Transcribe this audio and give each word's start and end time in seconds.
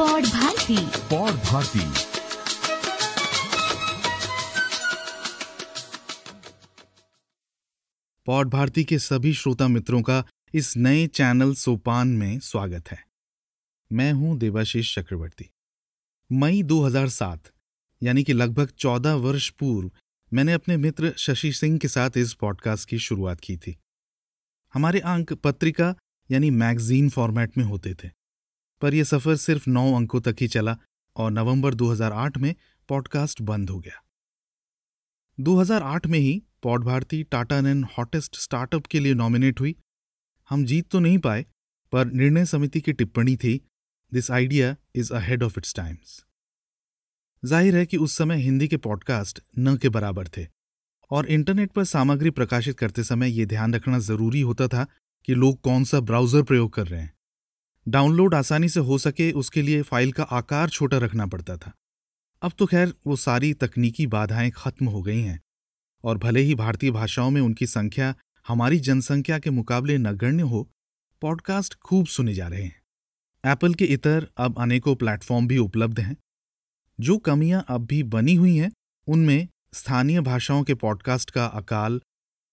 पौड 0.00 0.26
भारती 0.26 0.76
पौड 0.86 1.32
भारती 1.32 1.80
पौड 8.26 8.48
भारती 8.48 8.84
के 8.84 8.98
सभी 8.98 9.34
श्रोता 9.34 9.68
मित्रों 9.68 10.02
का 10.02 10.24
इस 10.54 10.76
नए 10.76 11.06
चैनल 11.06 11.54
सोपान 11.54 12.08
में 12.08 12.38
स्वागत 12.38 12.90
है। 12.90 13.06
मैं 13.92 14.12
हूँ 14.12 14.38
देवाशीष 14.38 14.94
चक्रवर्ती। 14.94 15.50
मई 16.32 16.62
2007 16.62 17.38
यानी 18.02 18.22
कि 18.22 18.32
लगभग 18.32 18.68
14 18.78 19.12
वर्ष 19.12 19.50
पूर्व 19.50 19.90
मैंने 20.32 20.52
अपने 20.52 20.76
मित्र 20.76 21.14
शशि 21.16 21.52
सिंह 21.52 21.78
के 21.78 21.88
साथ 21.88 22.10
इस 22.16 22.34
पॉडकास्ट 22.34 22.88
की 22.88 22.98
शुरुआत 22.98 23.40
की 23.40 23.56
थी। 23.56 23.78
हमारे 24.74 25.00
अंक 25.00 25.32
पत्रिका 25.32 25.94
यानी 26.30 26.50
मैगजीन 26.50 27.10
फॉर्मेट 27.10 27.58
में 27.58 27.64
होते 27.64 27.94
थे। 27.94 28.19
पर 28.80 28.94
यह 28.94 29.04
सफ़र 29.04 29.36
सिर्फ़ 29.36 29.68
नौ 29.70 29.92
अंकों 29.96 30.20
तक 30.20 30.36
ही 30.40 30.48
चला 30.48 30.76
और 31.16 31.30
नवंबर 31.30 31.74
2008 31.74 32.38
में 32.38 32.54
पॉडकास्ट 32.88 33.42
बंद 33.42 33.70
हो 33.70 33.78
गया। 33.78 34.02
2008 35.38 36.06
में 36.06 36.18
ही 36.18 36.42
Pod 36.62 36.84
Bharati 36.84 37.22
Tata 37.22 37.60
NEN 37.60 37.84
hottest 37.98 38.36
startup 38.36 38.86
के 38.86 39.00
लिए 39.00 39.14
नॉमिनेट 39.14 39.60
हुई। 39.60 39.74
हम 40.50 40.64
जीत 40.64 40.88
तो 40.90 41.00
नहीं 41.00 41.18
पाए, 41.18 41.44
पर 41.92 42.06
निर्णय 42.06 42.44
समिति 42.46 42.80
की 42.80 42.92
टिप्पणी 42.92 43.36
थी 43.36 43.60
this 44.12 44.30
idea 44.30 44.74
is 44.94 45.12
ahead 45.14 45.42
of 45.42 45.58
its 45.58 45.74
times 45.74 46.24
ज़ाहिर 47.42 47.76
है 47.76 47.84
कि 47.86 47.96
उस 47.96 48.16
समय 48.16 48.36
हिंदी 48.36 48.68
के 48.68 48.76
पॉडकास्ट 48.76 49.40
न 49.58 49.76
के 49.76 49.88
बराबर 49.88 50.28
थे, 50.28 50.46
और 51.10 51.26
इंटरनेट 51.26 51.72
पर 51.72 51.84
सामग्री 51.84 52.30
प्रकाशित 52.30 52.78
करते 52.78 53.04
समय 53.04 53.30
ये 53.30 53.46
ध्यान 53.46 53.74
रखना 53.74 53.98
ज़रूरी 53.98 54.40
होता 54.40 54.68
था 54.68 54.86
कि 55.24 55.34
लोग 55.34 55.60
कौन 55.60 55.84
सा 55.84 56.00
ब्राउज़र 56.00 56.42
प्रयोग 56.42 56.72
कर 56.72 56.86
रहे 56.86 57.00
हैं। 57.00 57.12
डाउनलोड 57.88 58.34
आसानी 58.34 58.68
से 58.68 58.80
हो 58.80 58.98
सके, 58.98 59.32
उसके 59.32 59.62
लिए 59.62 59.82
फ़ाइल 59.82 60.12
का 60.12 60.22
आकार 60.22 60.68
छोटा 60.68 60.98
रखना 60.98 61.26
पड़ता 61.26 61.56
था। 61.56 61.72
अब 62.42 62.52
तो 62.58 62.66
खैर, 62.66 62.94
वो 63.06 63.16
सारी 63.16 63.54
तकनीकी 63.54 64.06
बाधाएँ 64.06 64.50
खत्म 64.50 64.86
हो 64.86 65.02
गई 65.02 65.20
हैं। 65.20 65.40
और 66.04 66.18
भले 66.18 66.40
ही 66.40 66.54
भारतीय 66.54 66.90
भाषाओं 66.90 67.30
में 67.30 67.40
उनकी 67.40 67.66
संख्या 67.66 68.14
हमारी 68.48 68.78
जनसंख्या 68.78 69.38
के 69.38 69.50
मुकाबले 69.50 69.98
नगण्य 69.98 70.42
हो, 70.42 70.70
पॉडकास्ट 71.20 71.74
खूब 71.74 72.06
सुने 72.06 72.34
जा 72.34 72.48
रहे 72.48 72.62
हैं। 72.62 72.82
एप्पल 73.46 73.74
के 73.74 73.84
इतर 73.84 74.28
अब 74.36 74.58
अनेकों 74.58 74.94
प्लेटफॉर्म 74.94 75.46
भी 75.46 75.58
उपलब्ध 75.58 76.00
हैं। 76.00 76.16
जो 77.00 77.18
कमियाँ 77.18 77.64
अब 77.68 77.86
भी 77.86 78.02
बनी 78.02 78.34
हुई 78.34 78.56
हैं, 78.56 78.72
उनमें 79.06 79.48
स्थानीय 79.74 80.20
भाषाओं 80.20 80.64
के 80.64 80.74
पॉडकास्ट 80.74 81.30
का 81.30 81.46
अकाल 81.46 82.02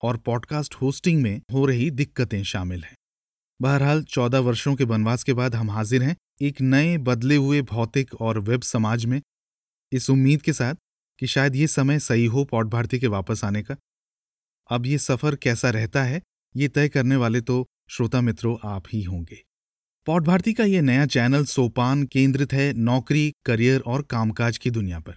और 0.01 0.17
पॉडकास्ट 0.17 0.75
होस्टिंग 0.75 1.21
में 1.21 1.41
हो 1.51 1.65
रही 1.65 1.91
दिक्कतें 1.91 2.43
शामिल 2.43 2.83
हैं। 2.83 2.96
बहरहाल, 3.59 4.03
चौदह 4.03 4.39
वर्षों 4.39 4.75
के 4.75 4.83
वनवास 4.83 5.23
के 5.23 5.33
बाद 5.33 5.55
हम 5.55 5.69
हाजिर 5.71 6.03
हैं 6.03 6.15
एक 6.41 6.61
नए, 6.61 6.97
बदले 6.97 7.35
हुए 7.35 7.61
भौतिक 7.61 8.13
और 8.13 8.39
वेब 8.39 8.61
समाज 8.61 9.05
में। 9.05 9.21
इस 9.91 10.09
उम्मीद 10.09 10.41
के 10.41 10.53
साथ 10.53 10.75
कि 11.19 11.27
शायद 11.27 11.55
ये 11.55 11.67
समय 11.67 11.99
सही 11.99 12.25
हो 12.25 12.43
पौट 12.45 12.67
भारती 12.67 12.99
के 12.99 13.07
वापस 13.07 13.43
आने 13.43 13.61
का। 13.63 13.75
अब 14.69 14.85
ये 14.85 14.97
सफ़र 14.97 15.35
कैसा 15.35 15.69
रहता 15.69 16.03
है, 16.03 16.21
ये 16.55 16.67
तय 16.67 16.89
करने 16.89 17.15
वाले 17.15 17.41
तो 17.41 17.65
श्रोता 17.89 18.21
मित्रों 18.21 18.57
आप 18.65 18.83
ही 18.93 19.01
होंगे। 19.03 19.43
पौट 20.07 20.23
भारती 20.23 20.53
का 20.53 20.63
ये 20.63 20.81
नया 20.81 21.05
चैनल 21.05 21.45
सोपान 21.45 22.03
केंद्रित 22.03 22.53
है 22.53 22.71
नौकरी, 22.73 23.31
करियर 23.45 23.81
और 23.81 24.01
कामकाज 24.01 24.57
की 24.57 24.71
दुनिया 24.71 24.99
पर। 24.99 25.15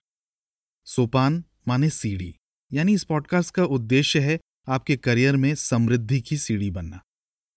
सोपान 0.86 1.42
माने 1.68 1.90
सीढ़ी, 1.90 2.34
यानी 2.70 2.94
इस 2.94 3.04
पॉडकास्ट 3.04 3.54
का 3.54 3.64
उद्देश्य 3.64 4.20
है 4.20 4.38
आपके 4.68 4.96
करियर 4.96 5.36
में 5.36 5.54
समृद्धि 5.54 6.20
की 6.20 6.36
सीढ़ी 6.36 6.70
बनना। 6.70 7.00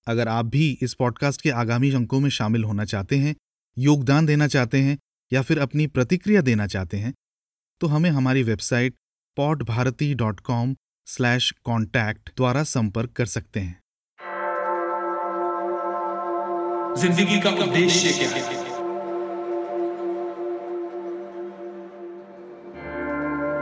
अगर 0.07 0.27
आप 0.27 0.45
भी 0.45 0.77
इस 0.81 0.93
पॉडकास्ट 0.93 1.41
के 1.41 1.49
आगामी 1.49 1.91
अंकों 1.91 2.19
में 2.19 2.29
शामिल 2.29 2.63
होना 2.63 2.85
चाहते 2.85 3.17
हैं, 3.17 3.35
योगदान 3.77 4.25
देना 4.25 4.47
चाहते 4.47 4.81
हैं 4.81 4.97
या 5.31 5.41
फिर 5.41 5.59
अपनी 5.59 5.87
प्रतिक्रिया 5.87 6.41
देना 6.41 6.67
चाहते 6.67 6.97
हैं 6.97 7.13
तो 7.81 7.87
हमें 7.87 8.09
हमारी 8.09 8.43
website 8.43 8.95
Pod 9.37 9.63
Bharati 9.63 10.13
dot 10.13 10.39
com 10.39 10.75
slash 11.07 11.51
contact 11.63 12.29
द्वारा 12.37 12.63
संपर्क 12.63 13.11
कर 13.11 13.25
सकते 13.25 13.59
हैं। 13.59 13.79
ज़िंदगी 16.95 17.39
का 17.39 17.49
उद्देश्य 17.63 18.11
क्या 18.13 18.29
है? 18.29 18.61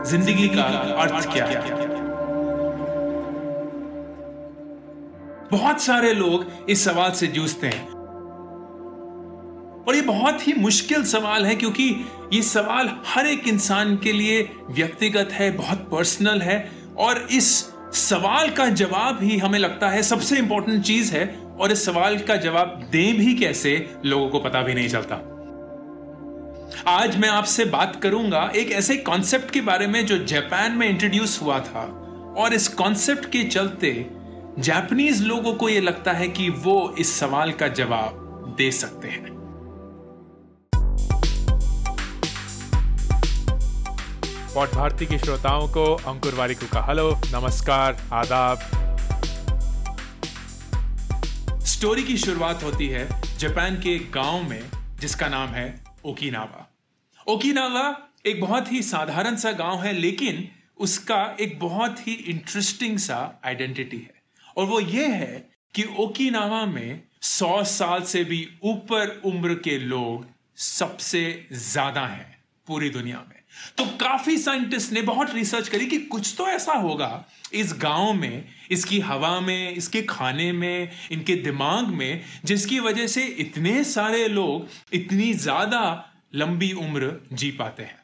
ज़िंदगी 0.06 0.48
का 0.48 0.64
अर्थ 1.02 1.34
क्या 1.34 1.46
है? 1.46 2.11
बहुत 5.52 5.82
सारे 5.82 6.14
लोग 6.14 6.46
इस 6.70 6.84
सवाल 6.86 7.12
से 7.12 7.28
जूझते 7.28 7.68
हैं। 7.68 7.90
और 9.88 9.96
ये 9.96 10.02
बहुत 10.02 10.48
ही 10.48 10.54
मुश्किल 10.54 11.04
सवाल 11.04 11.46
है 11.46 11.56
क्योंकि 11.56 12.06
ये 12.34 12.42
सवाल 12.42 12.90
हर 13.08 13.28
एक 13.28 13.48
इंसान 13.48 13.96
के 13.98 14.12
लिए 14.12 14.50
व्यक्तिगत 14.70 15.30
है, 15.32 15.52
बहुत 15.52 15.88
पर्सनल 15.92 16.42
है, 16.42 16.72
और 16.98 17.28
इस 17.32 17.72
सवाल 17.94 18.50
का 18.50 18.66
जवाब 18.66 19.20
ही 19.22 19.38
हमें 19.38 19.60
लगता 19.60 19.90
है 19.90 20.04
सबसे 20.04 20.38
इंपॉर्टेंट 20.38 20.84
चीज़ 20.84 21.14
है, 21.16 21.26
और 21.60 21.72
इस 21.72 21.86
सवाल 21.86 22.18
का 22.20 22.36
जवाब 22.36 22.88
दें 22.92 23.18
भी 23.18 23.34
कैसे 23.34 23.90
लोगों 24.06 24.30
को 24.30 24.40
पता 24.40 24.62
भी 24.62 24.74
नहीं 24.74 24.90
चलता। 24.90 25.16
आज 26.88 27.18
मैं 27.18 27.30
आपसे 27.30 27.66
बात 27.66 28.00
करूँगा 28.04 28.52
एक 28.56 28.72
ऐसे 28.72 28.96
कॉन्सेप्ट 28.96 29.52
के 29.52 29.62
बारे 29.62 29.88
में 29.88 30.06
जो 30.06 30.18
जापान 30.26 30.72
में 30.72 30.90
इंट्रोड्यूस 30.90 31.42
हुआ 31.42 31.60
था, 31.60 31.84
और 32.38 32.54
इस 32.54 32.68
कॉन्सेप्ट 32.68 33.26
के 33.26 33.44
चलते 33.44 33.92
जापानीज 34.62 35.22
लोगों 35.22 35.54
को 35.54 35.70
यह 35.70 35.82
लगता 35.82 36.12
है 36.12 36.28
कि 36.28 36.50
वो 36.50 36.96
इस 37.00 37.20
सवाल 37.20 37.52
का 37.52 37.68
जवाब 37.68 38.56
दे 38.58 38.72
सकते 38.72 39.08
हैं। 39.08 39.32
पॉट 44.56 44.76
भारती 44.76 45.06
के 45.06 45.18
श्रोताओं 45.18 45.68
को 45.68 45.86
अंकुर 45.96 46.36
वारिकू 46.36 46.66
का 46.66 46.82
हेलो 46.82 47.10
नमस्कार 47.26 47.98
आदाब। 48.14 48.60
स्टोरी 51.66 52.04
की 52.04 52.18
शुरुआत 52.18 52.64
होती 52.64 52.88
है 52.88 53.22
जापान 53.38 53.76
के 53.76 53.98
गाँव 54.00 54.50
में 54.50 54.62
जिसका 55.00 55.28
नाम 55.28 55.50
है 55.50 55.84
ओकिनावा। 56.06 56.68
ओकिनावा 57.28 57.98
एक 58.26 58.42
बहुत 58.42 58.72
ही 58.72 58.82
साधारण 58.84 59.36
सा 59.36 59.52
गाँव 59.52 59.84
है 59.84 59.94
लेकिन 59.94 60.50
उसका 60.78 61.38
एक 61.40 61.60
बहुत 61.60 62.08
ही 62.08 62.14
इंटरेस्टिंग 62.14 62.98
सा 62.98 63.42
आइडेंटिटी 63.46 63.98
है। 63.98 64.21
और 64.58 64.66
वो 64.66 64.80
ये 64.80 65.08
है 65.08 65.50
कि 65.74 65.84
ओकिनावा 66.00 66.66
में 66.66 67.02
सौ 67.22 67.64
साल 67.64 68.02
से 68.04 68.24
भी 68.24 68.48
ऊपर 68.64 69.22
उम्र 69.26 69.54
के 69.54 69.78
लोग 69.80 70.26
सबसे 70.58 71.48
ज़्यादा 71.54 72.06
हैं 72.06 72.38
पूरी 72.68 72.90
दुनिया 72.90 73.26
में। 73.30 73.36
तो 73.78 73.86
काफ़ी 73.98 74.38
साइंटिस्ट 74.38 74.92
ने 74.92 75.02
बहुत 75.02 75.34
रिसर्च 75.34 75.68
करी 75.68 75.86
कि 75.86 75.98
कुछ 75.98 76.34
तो 76.38 76.48
ऐसा 76.48 76.74
होगा, 76.74 77.26
इस 77.54 77.74
गाँव 77.74 78.14
में, 78.14 78.46
इसकी 78.72 79.00
हवा 79.00 79.40
में, 79.40 79.72
इसके 79.72 80.02
खाने 80.02 80.52
में, 80.52 80.90
इनके 81.12 81.36
दिमाग 81.36 81.88
में, 81.88 82.22
जिसकी 82.46 82.80
वजह 82.80 83.08
से 83.08 83.26
इतने 83.26 83.84
सारे 83.84 84.28
लोग 84.28 84.68
इतनी 84.94 85.34
ज़्यादा 85.34 85.84
लंबी 86.36 86.72
उम्र 86.74 87.20
जी 87.34 87.52
पाते 87.52 87.84
हैं। 87.84 88.01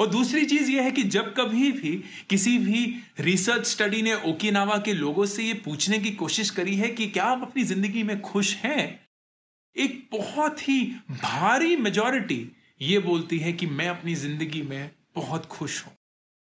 और 0.00 0.06
दूसरी 0.06 0.44
चीज़ 0.46 0.70
यह 0.70 0.82
है 0.82 0.90
कि 0.90 1.02
जब 1.04 1.32
कभी 1.34 1.70
भी 1.72 1.92
किसी 2.30 2.56
भी 2.58 2.84
रिसर्च 3.20 3.66
स्टडी 3.66 4.02
ने 4.02 4.14
ओकिनावा 4.26 4.76
के 4.78 4.92
लोगों 4.92 5.26
से 5.26 5.42
यह 5.42 5.60
पूछने 5.64 5.98
की 5.98 6.10
कोशिश 6.14 6.50
करी 6.50 6.76
है 6.76 6.88
कि 6.88 7.06
क्या 7.06 7.24
आप 7.24 7.42
अपनी 7.42 7.64
ज़िंदगी 7.64 8.02
में 8.02 8.20
खुश 8.20 8.54
हैं? 8.56 9.00
एक 9.76 10.08
बहुत 10.12 10.68
ही 10.68 10.82
भारी 11.12 11.76
मेजोरिटी 11.76 12.46
ये 12.80 12.98
बोलती 12.98 13.38
है 13.38 13.52
कि 13.52 13.66
मैं 13.66 13.88
अपनी 13.88 14.14
ज़िंदगी 14.14 14.62
में 14.62 14.90
बहुत 15.16 15.46
खुश 15.46 15.84
हूँ। 15.86 15.92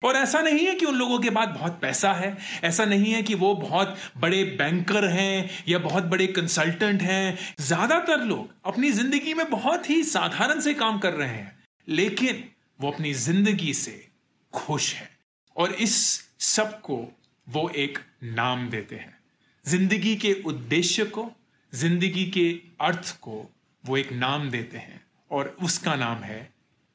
और 0.02 0.16
ऐसा 0.16 0.42
नहीं 0.42 0.66
है 0.66 0.76
कि 0.76 0.86
उन 0.86 0.96
लोगों 0.96 1.20
के 1.20 1.30
पास 1.30 1.48
बहुत 1.50 1.78
पैसा 1.82 2.12
है, 2.14 2.38
ऐसा 2.64 2.86
नहीं 2.86 3.12
है 3.14 3.22
कि 3.24 3.36
वो 3.36 3.54
बहुत 3.56 3.98
बड़े 4.18 4.44
बैंकर 4.60 5.06
हैं 5.06 5.50
या 5.68 5.80
बहुत 5.80 6.04
बड़े 6.04 6.28
कंसल्टेंट 6.30 7.02
हैं। 7.02 7.38
ज़्यादातर 7.60 8.24
लोग 8.24 8.50
अपनी 8.66 8.92
ज़िंदगी 8.92 9.34
में 9.34 9.50
बहुत 9.50 9.90
ही 9.90 10.02
साधारण 10.04 10.60
से 10.60 10.74
काम 10.74 11.00
कर 11.00 11.14
रहे 11.14 11.30
हैं, 11.30 11.58
लेकिन 11.88 12.44
वो 12.82 12.92
अपनी 12.92 13.14
ज़िंदगी 13.14 13.74
से 13.74 13.94
खुश 14.54 14.94
है। 14.96 15.10
और 15.56 15.74
इस 15.76 15.96
सबको 16.40 16.98
वो 17.48 17.70
एक 17.70 18.00
नाम 18.24 18.70
देते 18.70 18.96
हैं। 18.96 19.18
ज़िंदगी 19.66 20.16
के 20.16 20.34
उद्देश्य 20.46 21.06
को, 21.06 21.30
ज़िंदगी 21.74 22.26
के 22.32 22.50
अर्थ 22.82 23.16
को 23.22 23.46
वो 23.84 23.98
एक 23.98 24.12
नाम 24.14 24.50
देते 24.50 24.78
हैं। 24.78 25.02
और 25.32 25.56
उसका 25.64 25.96
नाम 25.96 26.24
है 26.24 26.50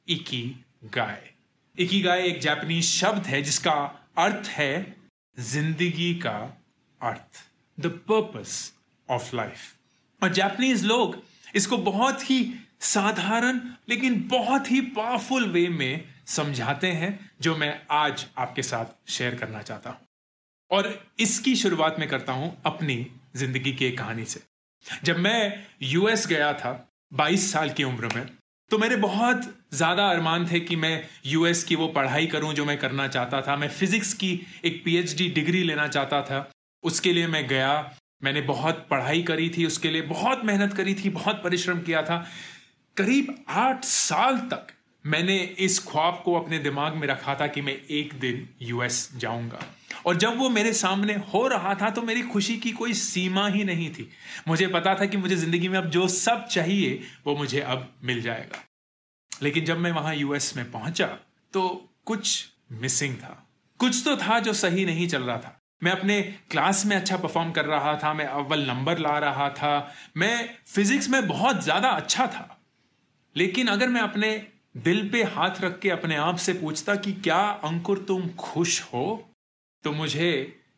इकी 0.09 0.45
गाय 0.95 1.31
इकी 1.77 2.01
गाय 2.01 2.23
एक 2.23 2.41
जापानीज 2.41 2.85
शब्द 2.85 3.27
है 3.27 3.43
जिसका 3.43 3.73
अर्थ 4.19 4.49
है 4.49 4.97
ज़िंदगी 5.37 6.15
का 6.15 6.39
अर्थ 7.01 7.43
द 7.79 7.87
पर्पस 8.09 8.73
ऑफ़ 9.09 9.35
लाइफ 9.37 10.23
और 10.23 10.33
जापानीज 10.33 10.85
लोग 10.85 11.17
इसको 11.55 11.77
बहुत 11.79 12.31
ही 12.31 12.39
साधारण, 12.81 13.61
लेकिन 13.89 14.23
बहुत 14.29 14.71
ही 14.71 14.81
पावरफुल 14.81 15.49
वे 15.51 15.69
में 15.69 16.05
समझाते 16.27 16.87
हैं, 16.87 17.19
जो 17.41 17.57
मैं 17.57 17.81
आज 17.91 18.27
आपके 18.39 18.63
साथ 18.63 19.11
शेयर 19.11 19.35
करना 19.35 19.63
चाहता 19.63 19.91
हूँ। 19.91 19.99
और 20.71 20.89
इसकी 21.21 21.55
शुरुआत 21.57 21.97
में 21.99 22.09
करता 22.09 22.33
हूँ 22.33 22.57
अपनी 22.67 23.07
ज़िंदगी 23.37 23.73
की 23.73 23.85
एक 23.85 23.99
कहानी 23.99 24.25
से। 24.25 24.41
जब 25.05 25.19
मैं 25.19 25.65
यूएस 25.83 26.27
गया 26.27 26.53
था 26.53 26.73
22 27.13 27.53
साल 27.53 27.71
की 27.71 27.85
उम्र 27.85 28.15
में 28.15 28.27
तो 28.71 28.79
मेरे 28.79 28.97
बहुत 28.97 29.43
ज़्यादा 29.73 30.07
अरमान 30.11 30.47
थे 30.47 30.61
कि 30.61 30.77
मैं 30.77 31.09
यूएस 31.27 31.63
की 31.65 31.77
वो 31.77 31.87
पढ़ाई 31.89 32.27
करूँ 32.27 32.53
जो 32.55 32.65
मैं 32.65 32.77
करना 32.79 33.07
चाहता 33.09 33.41
था। 33.43 33.57
मैं 33.57 33.69
फिजिक्स 33.69 34.13
की 34.15 34.31
एक 34.65 34.83
पीएचडी 34.85 35.29
डिग्री 35.29 35.63
लेना 35.63 35.87
चाहता 35.89 36.21
था। 36.23 36.51
उसके 36.85 37.13
लिए 37.13 37.27
मैं 37.27 37.47
गया, 37.49 37.97
मैंने 38.25 38.41
बहुत 38.41 38.87
पढ़ाई 38.91 39.23
करी 39.23 39.49
थी, 39.49 39.67
उसके 39.67 39.91
लिए 39.91 40.03
बहुत 40.03 40.45
मेहनत 40.45 40.73
करी 40.73 40.95
थी, 40.95 41.11
बहुत 41.11 41.41
परिश्रम 41.45 41.81
किया 41.81 42.03
था। 42.03 42.27
करीब 42.97 43.35
आठ 43.49 43.85
साल 43.85 44.37
तक 44.53 44.67
मैंने 45.05 45.37
इस 45.61 45.79
ख्वाब 45.87 46.21
को 46.25 46.35
अपने 46.35 46.59
दिमाग 46.59 46.95
में 46.95 47.07
रखा 47.09 47.35
था 47.35 47.47
कि 47.47 47.61
मैं 47.61 47.73
एक 47.73 48.13
दिन 48.21 48.49
यूएस 48.63 49.11
जाऊँगा। 49.17 49.61
और 50.07 50.17
जब 50.17 50.39
वो 50.39 50.49
मेरे 50.49 50.73
सामने 50.73 51.15
हो 51.35 51.47
रहा 51.49 51.75
था 51.75 51.91
तो 51.91 52.03
मेरी 52.03 52.23
खुशी 52.23 52.57
की 52.57 52.71
कोई 52.73 52.95
सीमा 52.95 53.47
ही 53.49 53.65
नहीं 53.65 53.91
थी। 53.91 54.09
मुझे 54.49 54.67
पता 54.67 54.95
था 54.95 55.07
कि 55.07 55.17
मुझे 55.17 55.37
ज़िंदगी 55.37 55.69
में 55.69 55.79
अब 55.79 55.91
जो 55.91 56.07
सब 56.09 56.47
चाहिए, 56.47 57.03
वो 57.27 57.37
मुझे 57.37 57.61
अब 57.61 57.89
मिल 58.05 58.23
जाएगा। 58.23 58.63
लेकिन 59.33 59.65
जब 59.65 59.79
मैं 59.79 59.93
वहाँ 59.93 60.15
यूएस 60.15 60.53
में 60.57 60.71
पहुँचा 60.73 61.07
तो 61.55 61.69
कुछ 62.07 62.47
मिसिंग 62.73 63.17
था। 63.17 63.43
कुछ 63.81 64.03
तो 64.05 64.17
था 64.17 64.39
जो 64.39 64.53
सही 64.55 64.85
नहीं 64.85 65.09
चल 65.09 65.23
रहा 65.23 65.39
था। 65.39 65.59
मैं 65.83 65.93
अपने 65.93 66.21
क्लास 66.51 66.85
में 66.87 66.97
अच्छा 66.97 67.17
परफॉर्म 67.17 67.51
कर 67.53 67.65
रहा 67.65 67.95
था, 67.97 68.13
मैं 68.15 68.27
अव्वल 68.27 68.67
नंबर 68.67 68.99
ला 68.99 69.19
रहा 69.19 69.49
था, 69.51 69.95
मैं 70.17 70.49
फिजिक्स 70.67 71.09
में 71.09 71.27
बहुत 71.29 71.63
ज़्यादा 71.65 71.89
अच्छा 71.91 72.27
था। 72.27 72.53
लेकिन 73.37 73.69
अगर 73.69 73.89
मैं 73.89 74.01
अपने 74.01 74.31
दिल 74.77 75.09
पे 75.09 75.23
हाथ 75.23 75.61
रख 75.61 75.79
के 75.79 75.91
अपने 75.91 76.17
आप 76.17 76.37
से 76.37 76.53
पूछता 76.53 76.95
कि 76.97 77.13
क्या 77.13 77.41
अंकुर 77.65 77.99
तुम 77.99 78.29
खुश 78.29 78.81
हो 78.83 79.31
तो 79.85 79.93
मुझे 79.93 80.31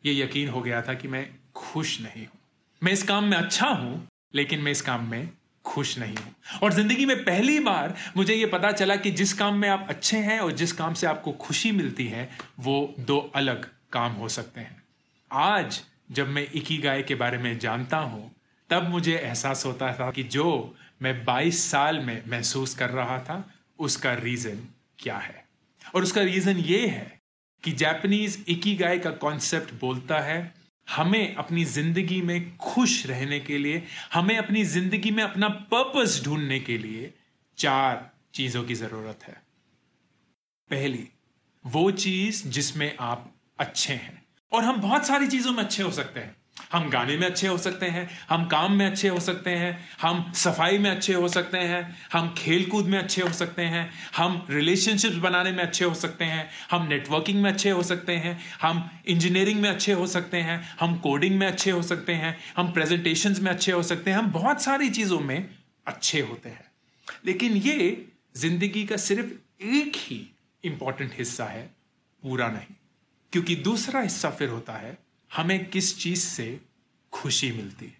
ये 0.05 0.13
यकीन 0.13 0.49
हो 0.49 0.61
गया 0.61 0.81
था 0.81 0.93
कि 0.93 1.07
मैं 1.07 1.25
खुश 1.55 1.99
नहीं 2.01 2.25
हूँ। 2.25 2.37
मैं 2.81 2.91
इस 2.91 3.03
काम 3.03 3.23
में 3.23 3.37
अच्छा 3.37 3.67
हूँ, 3.67 4.07
लेकिन 4.35 4.59
मैं 4.59 4.71
इस 4.71 4.81
काम 4.81 5.09
में 5.11 5.29
खुश 5.65 5.97
नहीं 5.99 6.15
हूँ। 6.15 6.33
और 6.63 6.73
ज़िंदगी 6.73 7.05
में 7.05 7.23
पहली 7.23 7.59
बार 7.59 7.95
मुझे 8.17 8.33
यह 8.33 8.49
पता 8.51 8.71
चला 8.71 8.95
कि 8.95 9.11
जिस 9.11 9.33
काम 9.33 9.57
में 9.57 9.67
आप 9.69 9.85
अच्छे 9.89 10.17
हैं 10.17 10.39
और 10.39 10.51
जिस 10.51 10.71
काम 10.73 10.93
से 10.93 11.07
आपको 11.07 11.31
खुशी 11.31 11.71
मिलती 11.71 12.07
है, 12.07 12.29
वो 12.59 12.95
दो 12.99 13.19
अलग 13.35 13.65
काम 13.91 14.11
हो 14.11 14.29
सकते 14.29 14.61
हैं। 14.61 14.83
आज 15.31 15.81
जब 16.11 16.27
मैं 16.27 16.47
इकी 16.53 16.77
गाय 16.77 17.01
के 17.03 17.15
बारे 17.15 17.37
में 17.37 17.57
जानता 17.59 17.97
हूँ, 17.97 18.31
तब 18.69 18.89
मुझे 18.89 19.15
एहसास 19.15 19.65
होता 19.65 19.93
था 19.93 20.11
कि 20.11 20.23
जो 20.23 20.75
मैं 21.01 21.25
22 21.25 21.71
साल 21.71 21.99
में 21.99 22.23
महसूस 22.27 22.75
कर 22.75 22.89
रहा 22.89 23.19
था, 23.19 23.53
उसका 23.79 24.13
रीजन 24.13 24.67
क्या 24.99 25.17
है? 25.17 25.45
और 25.95 26.03
उसका 26.03 26.21
रीजन 26.21 26.57
ये 26.57 26.87
है 26.87 27.21
कि 27.63 27.71
जापानीज 27.71 28.45
इकी 28.47 28.75
गाय 28.75 28.99
का 28.99 29.11
कॉन्सेप्ट 29.11 29.73
बोलता 29.73 30.19
है, 30.19 30.53
हमें 30.89 31.35
अपनी 31.35 31.65
ज़िंदगी 31.65 32.21
में 32.21 32.57
खुश 32.57 33.05
रहने 33.05 33.39
के 33.39 33.57
लिए, 33.57 33.83
हमें 34.13 34.37
अपनी 34.37 34.63
ज़िंदगी 34.65 35.11
में 35.11 35.23
अपना 35.23 35.49
पर्पस 35.49 36.21
ढूँढने 36.25 36.59
के 36.59 36.77
लिए 36.77 37.13
चार 37.57 38.11
चीज़ों 38.33 38.63
की 38.63 38.75
ज़रूरत 38.75 39.19
है। 39.23 39.41
पहली, 40.69 41.09
वो 41.65 41.91
चीज़ 41.91 42.47
जिसमें 42.47 42.97
आप 42.99 43.35
अच्छे 43.59 43.93
हैं। 43.93 44.25
और 44.51 44.63
हम 44.63 44.81
बहुत 44.81 45.05
सारी 45.07 45.27
चीज़ों 45.27 45.51
में 45.51 45.63
अच्छे 45.63 45.83
हो 45.83 45.91
सकते 45.91 46.19
हैं। 46.19 46.35
हम 46.71 46.89
गाने 46.89 47.17
में 47.17 47.25
अच्छे 47.27 47.47
हो 47.47 47.57
सकते 47.57 47.85
हैं 47.85 48.09
हम 48.29 48.45
काम 48.47 48.73
में 48.73 48.85
अच्छे 48.85 49.07
हो 49.07 49.19
सकते 49.19 49.49
हैं 49.49 49.71
हम 50.01 50.31
सफ़ाई 50.35 50.77
में 50.77 50.89
अच्छे 50.89 51.13
हो 51.13 51.27
सकते 51.27 51.57
हैं 51.57 51.81
हम 52.13 52.33
खेल 52.37 52.65
कूद 52.65 52.85
में 52.85 52.97
अच्छे 52.99 53.21
हो 53.21 53.31
सकते 53.33 53.61
हैं 53.65 53.89
हम 54.17 54.45
रिलेशनशिप्स 54.49 55.15
बनाने 55.17 55.51
में 55.51 55.63
अच्छे 55.63 55.85
हो 55.85 55.93
सकते 55.93 56.25
हैं 56.25 56.49
हम 56.71 56.87
नेटवर्किंग 56.87 57.41
में 57.41 57.51
अच्छे 57.51 57.69
हो 57.69 57.83
सकते 57.83 58.15
हैं 58.17 58.37
हम 58.61 58.89
इंजीनियरिंग 59.07 59.61
में 59.61 59.69
अच्छे 59.69 59.93
हो 59.93 60.07
सकते 60.07 60.41
हैं 60.41 60.61
हम 60.79 60.97
कोडिंग 60.99 61.39
में 61.39 61.47
अच्छे 61.47 61.71
हो 61.71 61.81
सकते 61.83 62.13
हैं 62.15 62.37
हम 62.57 62.71
प्रेजेंटेशन 62.71 63.35
में 63.41 63.51
अच्छे 63.51 63.71
हो 63.71 63.83
सकते 63.83 64.11
हैं 64.11 64.17
हम 64.17 64.31
बहुत 64.31 64.61
सारी 64.61 64.89
चीज़ों 64.89 65.19
में 65.19 65.49
अच्छे 65.87 66.21
होते 66.21 66.49
हैं 66.49 66.67
लेकिन 67.25 67.55
ये 67.57 68.07
ज़िंदगी 68.37 68.85
का 68.85 68.97
सिर्फ़ 68.97 69.63
एक 69.63 69.95
ही 69.97 70.25
इंपॉर्टेंट 70.63 71.13
हिस्सा 71.17 71.45
है 71.45 71.69
पूरा 72.23 72.47
नहीं 72.47 72.75
क्योंकि 73.33 73.55
दूसरा 73.55 74.01
हिस्सा 74.01 74.29
फिर 74.29 74.49
होता 74.49 74.73
है 74.73 74.97
हमें 75.35 75.69
किस 75.69 75.97
चीज़ 75.99 76.19
से 76.19 76.59
खुशी 77.13 77.51
मिलती 77.51 77.85
है? 77.85 77.97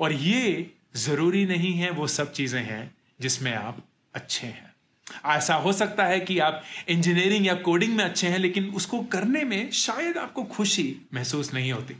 और 0.00 0.12
ये 0.12 0.70
ज़रूरी 0.96 1.44
नहीं 1.46 1.72
है, 1.72 1.90
वो 1.90 2.06
सब 2.06 2.32
चीज़ें 2.32 2.62
हैं 2.62 2.94
जिसमें 3.20 3.52
आप 3.52 3.86
अच्छे 4.14 4.46
हैं। 4.46 4.72
ऐसा 5.26 5.54
हो 5.54 5.72
सकता 5.72 6.04
है 6.04 6.20
कि 6.20 6.38
आप 6.38 6.62
इंजीनियरिंग 6.88 7.46
या 7.46 7.54
कोडिंग 7.54 7.96
में 7.96 8.04
अच्छे 8.04 8.28
हैं, 8.28 8.38
लेकिन 8.38 8.70
उसको 8.70 9.02
करने 9.02 9.44
में 9.44 9.70
शायद 9.70 10.18
आपको 10.18 10.44
खुशी 10.44 10.96
महसूस 11.14 11.54
नहीं 11.54 11.72
होती। 11.72 11.94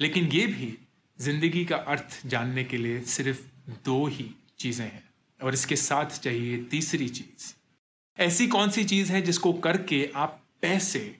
लेकिन 0.00 0.24
ये 0.24 0.46
भी 0.46 0.78
ज़िंदगी 1.20 1.64
का 1.64 1.76
अर्थ 1.76 2.26
जानने 2.26 2.64
के 2.64 2.76
लिए 2.76 3.00
सिर्फ़ 3.00 3.40
दो 3.84 4.06
ही 4.06 4.30
चीज़ें 4.58 4.84
हैं, 4.84 5.04
और 5.40 5.54
इसके 5.54 5.76
साथ 5.76 6.18
चाहिए 6.20 6.58
तीसरी 6.58 7.08
चीज़। 7.08 7.54
ऐसी 8.18 8.46
कौन 8.46 8.70
सी 8.70 8.84
चीज़ 8.84 9.12
है 9.12 9.22
जिसको 9.22 9.52
करके 9.52 10.10
आप 10.14 10.42
पैसे 10.62 11.16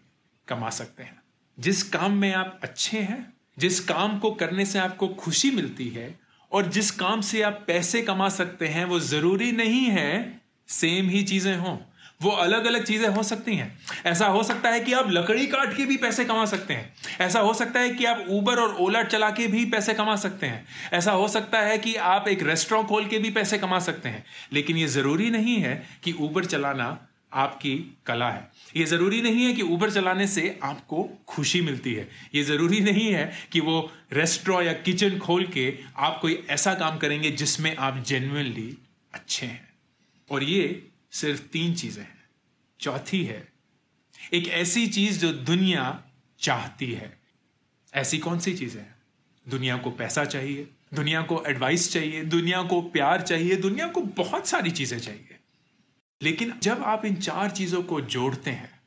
कमा 0.49 0.71
सकते 0.71 1.03
हैं? 1.03 1.18
जिस 1.61 1.83
काम 1.83 2.13
में 2.13 2.35
आप 2.35 2.61
अच्छे 2.63 2.99
हैं, 2.99 3.33
जिस 3.59 3.81
काम 3.81 4.19
को 4.19 4.31
करने 4.31 4.67
से 4.67 4.79
आपको 4.79 5.09
खुशी 5.09 5.51
मिलती 5.51 5.89
है, 5.89 6.21
और 6.53 6.67
जिस 6.67 6.91
काम 6.91 7.21
से 7.21 7.43
आप 7.43 7.65
पैसे 7.67 8.03
कमा 8.03 8.29
सकते 8.29 8.69
हैं, 8.69 8.85
वो 8.85 9.01
ज़रूरी 9.01 9.53
नहीं 9.53 9.85
है 9.87 10.41
सेम 10.69 11.09
ही 11.09 11.23
चीज़ें 11.23 11.57
हों। 11.57 11.79
वो 12.23 12.31
अलग 12.31 12.65
अलग 12.65 12.85
चीज़ें 12.85 13.09
हो 13.09 13.23
सकती 13.23 13.57
हैं। 13.57 13.79
ऐसा 14.07 14.27
हो 14.27 14.43
सकता 14.43 14.71
है 14.71 14.81
कि 14.81 14.93
आप 14.93 15.11
लकड़ी 15.11 15.47
काट 15.47 15.77
के 15.77 15.87
भी 15.87 15.97
पैसे 15.97 16.25
कमा 16.25 16.45
सकते 16.45 16.75
हैं। 16.75 16.95
ऐसा 17.21 17.41
हो 17.41 17.55
सकता 17.55 17.81
है 17.81 17.91
कि 17.91 18.05
आप 18.05 18.27
ऊबर 18.29 18.57
और 18.57 18.75
ओला 18.75 19.03
चला 19.03 19.31
के 19.31 19.47
भी 19.47 19.65
पैसे 19.65 19.95
कमा 19.95 20.17
सकते 20.17 20.47
हैं। 20.47 20.67
ऐसा 20.93 21.13
हो 21.13 21.29
सकता 21.29 21.61
है 21.61 21.79
कि 21.79 21.95
आप 21.95 22.29
एक 22.29 22.43
रेस्टोरेंट 22.43 22.89
खोल 22.89 23.07
के 23.07 23.19
भी 23.19 23.31
पैसे 23.31 23.59
कमा 23.59 23.79
सकते 23.79 24.09
हैं। 24.09 24.25
लेकिन 24.53 24.77
ये 24.77 24.87
ज़रूरी 24.87 25.31
नहीं 25.31 25.57
है 25.57 25.87
कि 26.05 26.13
ऊबर 26.13 26.45
चलाना 26.45 27.08
आपकी 27.33 27.97
कला 28.07 28.31
है। 28.31 28.51
ये 28.77 28.85
ज़रूरी 28.85 29.23
नहीं 29.23 29.45
है 29.45 29.53
कि 29.53 29.63
ऊबर 29.63 29.91
चलाने 29.91 30.27
से 30.27 30.59
आपको 30.63 31.03
खुशी 31.29 31.61
मिलती 31.61 31.95
है। 31.95 32.09
ये 32.35 32.43
ज़रूरी 32.43 32.81
नहीं 32.81 33.13
है 33.13 33.33
कि 33.53 33.61
वो 33.61 33.93
रेस्टोरेंट 34.13 34.67
या 34.67 34.73
किचन 34.73 35.19
खोल 35.19 35.47
के 35.47 35.79
आप 35.97 36.19
कोई 36.23 36.47
ऐसा 36.51 36.75
काम 36.75 36.99
करेंगे 36.99 37.31
जिसमें 37.31 37.77
आप 37.77 37.99
जेन्युइनली 37.99 38.79
अच्छे 39.15 39.47
हैं। 39.47 39.69
और 40.31 40.43
ये 40.43 40.89
सिर्फ़ 41.11 41.43
तीन 41.43 41.75
चीज़ें 41.75 42.03
हैं। 42.03 42.25
चौथी 42.81 43.25
है, 43.25 43.49
एक 44.35 44.49
ऐसी 44.49 44.87
चीज़ 44.87 45.21
जो 45.21 45.33
दुनिया 45.33 46.03
चाहती 46.41 46.93
है। 46.93 47.19
ऐसी 47.95 48.19
कौन 48.19 48.39
सी 48.39 48.55
चीज़ें 48.55 48.81
हैं? 48.81 48.95
दुनिया 49.49 49.77
को 49.77 49.91
पैसा 49.91 50.25
चाहिए, 50.25 50.69
दुनिया 50.95 51.23
को 51.23 51.45
एडवाइस 51.47 51.93
चाहिए, 51.93 52.25
दुनिया 52.25 52.63
को 52.63 52.81
प्यार 52.83 53.23
चाहिए, 53.23 53.57
दुनिया 53.57 53.89
को 53.89 54.01
बहुत 54.01 54.47
सारी 54.49 54.71
चीज़ें 54.71 54.99
चाहिए। 55.01 55.38
लेकिन 56.23 56.59
जब 56.63 56.83
आप 56.83 57.05
इन 57.05 57.17
चार 57.17 57.51
चीज़ों 57.51 57.83
को 57.83 58.01
जोड़ते 58.01 58.51
हैं 58.51 58.81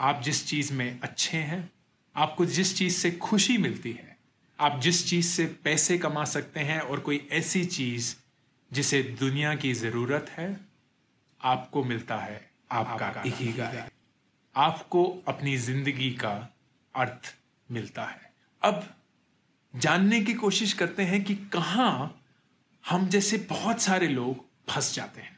आप 0.00 0.22
जिस 0.22 0.46
चीज़ 0.46 0.72
में 0.72 1.00
अच्छे 1.00 1.38
हैं 1.38 1.70
आपको 2.16 2.44
जिस 2.46 2.76
चीज़ 2.76 2.96
से 2.96 3.10
खुशी 3.10 3.58
मिलती 3.58 3.92
है 3.92 4.16
आप 4.60 4.80
जिस 4.80 5.08
चीज़ 5.10 5.26
से 5.26 5.46
पैसे 5.46 5.98
कमा 5.98 6.24
सकते 6.24 6.60
हैं 6.60 6.80
और 6.80 7.00
कोई 7.00 7.28
ऐसी 7.32 7.64
चीज़ 7.64 8.16
जिसे 8.72 9.02
दुनिया 9.02 9.54
की 9.54 9.72
ज़रूरत 9.72 10.26
है 10.30 10.60
आपको 11.42 11.84
मिलता 11.84 12.16
है 12.16 12.50
आपका 12.70 13.22
इकिगाई 13.26 13.78
आपको 14.56 15.22
अपनी 15.28 15.56
ज़िंदगी 15.56 16.10
का 16.10 16.54
अर्थ 16.96 17.34
मिलता 17.70 18.04
है। 18.04 18.32
अब 18.62 18.96
जानने 19.76 20.20
की 20.20 20.34
कोशिश 20.34 20.72
करते 20.72 21.02
हैं 21.02 21.24
कि 21.24 21.34
कहाँ 21.34 22.22
हम 22.90 23.08
जैसे 23.08 23.38
बहुत 23.38 23.80
सारे 23.80 24.08
लोग 24.08 24.44
फंस 24.68 24.94
जाते 24.94 25.20
हैं। 25.20 25.37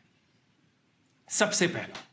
सबसे 1.30 1.66
पहला। 1.66 2.06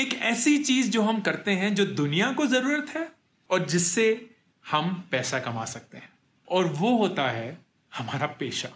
एक 0.00 0.14
ऐसी 0.14 0.58
चीज़ 0.58 0.90
जो 0.90 1.02
हम 1.02 1.20
करते 1.20 1.50
हैं 1.50 1.74
जो 1.74 1.86
दुनिया 1.86 2.32
को 2.32 2.46
ज़रूरत 2.46 2.86
है 2.96 3.08
और 3.50 3.66
जिससे 3.66 4.30
हम 4.70 5.08
पैसा 5.10 5.38
कमा 5.38 5.64
सकते 5.64 5.98
हैं। 5.98 6.10
और 6.48 6.66
वो 6.66 6.96
होता 6.96 7.30
है 7.30 7.58
हमारा 7.96 8.26
पेशा। 8.26 8.68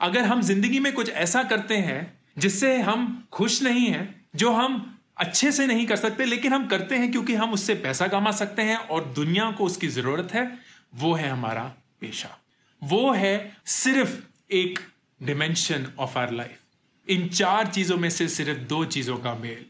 अगर 0.00 0.24
हम 0.24 0.42
ज़िंदगी 0.42 0.80
में 0.80 0.92
कुछ 0.92 1.10
ऐसा 1.10 1.42
करते 1.42 1.76
हैं 1.76 2.20
जिससे 2.38 2.80
हम 2.80 3.28
खुश 3.32 3.62
नहीं 3.62 3.86
हैं, 3.86 4.28
जो 4.36 4.52
हम 4.52 4.98
अच्छे 5.16 5.52
से 5.52 5.66
नहीं 5.66 5.86
कर 5.86 5.96
सकते, 5.96 6.24
लेकिन 6.24 6.52
हम 6.52 6.66
करते 6.66 6.96
हैं 6.96 7.10
क्योंकि 7.10 7.34
हम 7.34 7.52
उससे 7.52 7.74
पैसा 7.74 8.08
कमा 8.08 8.32
सकते 8.32 8.62
हैं 8.62 8.76
और 8.76 9.04
दुनिया 9.04 9.50
को 9.50 9.64
उसकी 9.64 9.88
ज़रूरत 9.88 10.32
है, 10.32 10.58
वो 10.94 11.14
है 11.14 11.28
हमारा 11.28 11.64
पेशा। 12.00 12.38
वो 12.82 13.12
है 13.12 13.56
सिर्फ़ 13.66 14.20
एक 14.50 14.78
डिमेंशन 15.22 15.92
ऑफ़ 15.98 16.18
आर 16.18 16.32
लाइफ 16.32 16.60
इन 17.08 17.28
चार 17.28 17.66
चीज़ों 17.66 17.96
में 17.96 18.10
से 18.10 18.28
सिर्फ़ 18.28 18.58
दो 18.58 18.84
चीज़ों 18.84 19.16
का 19.16 19.34
मेल। 19.34 19.64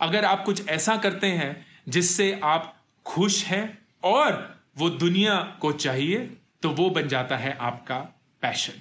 अगर 0.00 0.24
आप 0.24 0.44
कुछ 0.44 0.68
ऐसा 0.68 0.96
करते 0.96 1.26
हैं 1.26 1.66
जिससे 1.88 2.40
आप 2.44 2.82
खुश 3.06 3.44
हैं 3.44 3.78
और 4.04 4.58
वो 4.78 4.90
दुनिया 4.90 5.58
को 5.60 5.72
चाहिए 5.72 6.18
तो 6.62 6.70
वो 6.70 6.90
बन 6.90 7.08
जाता 7.08 7.36
है 7.36 7.56
आपका 7.60 7.98
पैशन। 8.42 8.72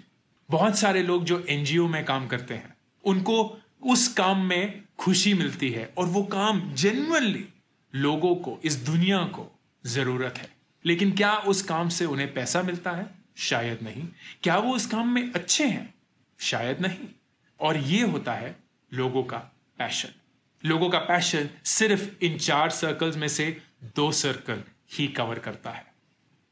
बहुत 0.50 0.78
सारे 0.78 1.04
लोग 1.04 1.24
जो 1.24 1.46
एनजीओ 1.50 1.88
में 1.88 2.06
काम 2.06 2.28
करते 2.28 2.54
हैं, 2.54 2.78
उनको 3.04 3.62
उस 3.84 4.08
काम 4.08 4.46
में 4.46 4.84
खुशी 4.98 5.34
मिलती 5.34 5.72
है 5.72 5.94
और 5.98 6.06
वो 6.06 6.24
काम 6.24 6.74
जेनुअनली 6.74 7.46
लोगों 7.96 8.36
को, 8.36 8.60
इस 8.64 8.76
दुनिया 8.76 9.24
को 9.24 9.60
ज़रूरत 9.86 10.38
है। 10.38 10.50
लेकिन 10.86 11.12
क्या 11.12 11.36
उस 11.36 11.62
काम 11.62 11.90
से 11.90 12.06
उन्हें 12.06 12.34
पैसा 12.34 12.62
मिलता 12.62 12.92
है? 12.92 13.06
शायद 13.38 13.80
नहीं। 13.84 14.08
क्या 14.44 14.58
वो 14.58 14.76
उस 14.76 14.86
काम 14.86 15.08
में 15.08 15.32
अच्छे 15.34 15.66
हैं? 15.66 15.94
शायद 16.40 16.82
नहीं। 16.82 17.08
और 17.64 17.78
ये 17.78 18.02
होता 18.02 18.34
है 18.34 18.56
लोगों 18.92 19.24
का 19.24 19.38
पैशन 19.80 20.10
लोगों 20.64 20.90
का 20.90 21.00
पैशन 21.00 21.50
सिर्फ़ 21.66 22.24
इन 22.26 22.38
चार 22.38 22.70
सर्कल्स 22.70 23.16
में 23.18 23.28
से 23.28 23.46
दो 23.96 24.12
सर्कल 24.12 24.64
ही 24.94 25.08
कवर 25.08 25.40
करता 25.40 25.70
है. 25.70 25.86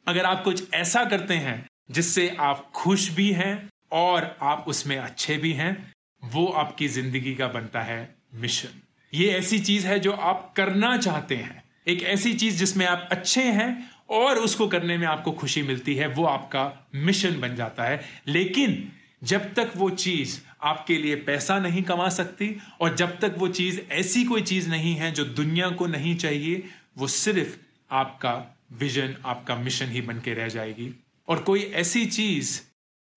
अगर 0.07 0.25
आप 0.25 0.43
कुछ 0.43 0.73
ऐसा 0.73 1.03
करते 1.05 1.33
हैं 1.33 1.65
जिससे 1.91 2.27
आप 2.39 2.71
खुश 2.71 3.09
भी 3.09 3.31
हैं 3.31 3.69
और 3.91 4.37
आप 4.41 4.65
उसमें 4.67 4.97
अच्छे 4.97 5.37
भी 5.37 5.51
हैं, 5.53 5.93
वो 6.23 6.45
आपकी 6.47 6.87
ज़िंदगी 6.87 7.35
का 7.35 7.47
बनता 7.47 7.81
है 7.81 8.15
मिशन 8.33 8.81
ये 9.13 9.27
ऐसी 9.29 9.59
चीज़ 9.59 9.87
है 9.87 9.99
जो 9.99 10.11
आप 10.11 10.53
करना 10.57 10.97
चाहते 10.97 11.35
हैं. 11.35 11.63
एक 11.87 12.03
ऐसी 12.03 12.33
चीज़ 12.33 12.57
जिसमें 12.57 12.85
आप 12.85 13.07
अच्छे 13.11 13.43
हैं 13.43 13.91
और 14.09 14.37
उसको 14.37 14.67
करने 14.67 14.97
में 14.97 15.07
आपको 15.07 15.31
खुशी 15.31 15.61
मिलती 15.61 15.95
है, 15.95 16.07
वो 16.07 16.25
आपका 16.25 16.89
मिशन 16.95 17.39
बन 17.39 17.55
जाता 17.55 17.83
है. 17.83 18.01
लेकिन 18.27 18.91
जब 19.23 19.53
तक 19.53 19.71
वो 19.75 19.89
चीज़ 19.89 20.39
आपके 20.63 20.97
लिए 20.97 21.15
पैसा 21.15 21.59
नहीं 21.59 21.83
कमा 21.83 22.09
सकती, 22.09 22.55
और 22.81 22.95
जब 22.95 23.19
तक 23.19 23.35
वो 23.37 23.47
चीज़ 23.47 23.79
ऐसी 23.91 24.23
कोई 24.23 24.41
चीज़ 24.41 24.69
नहीं 24.69 24.95
है 24.95 25.11
जो 25.11 25.25
दुनिया 25.25 25.69
को 25.69 25.87
नहीं 25.87 26.15
चाहिए, 26.15 26.63
वो 26.97 27.07
सिर्फ़ 27.07 27.57
आपका 27.91 28.33
विजन, 28.71 29.15
आपका 29.25 29.55
मिशन 29.55 29.89
ही 29.89 30.01
बन 30.01 30.19
के 30.19 30.33
रह 30.33 30.47
जाएगी। 30.47 30.93
और 31.27 31.41
कोई 31.43 31.61
ऐसी 31.61 32.05
चीज़ 32.05 32.61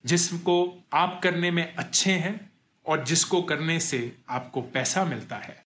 जिसको 0.04 0.56
आप 0.92 1.20
करने 1.22 1.50
में 1.50 1.74
अच्छे 1.74 2.12
हैं 2.12 2.50
और 2.86 3.04
जिसको 3.04 3.42
करने 3.42 3.78
से 3.80 4.12
आपको 4.28 4.62
पैसा 4.62 5.04
मिलता 5.04 5.36
है, 5.36 5.62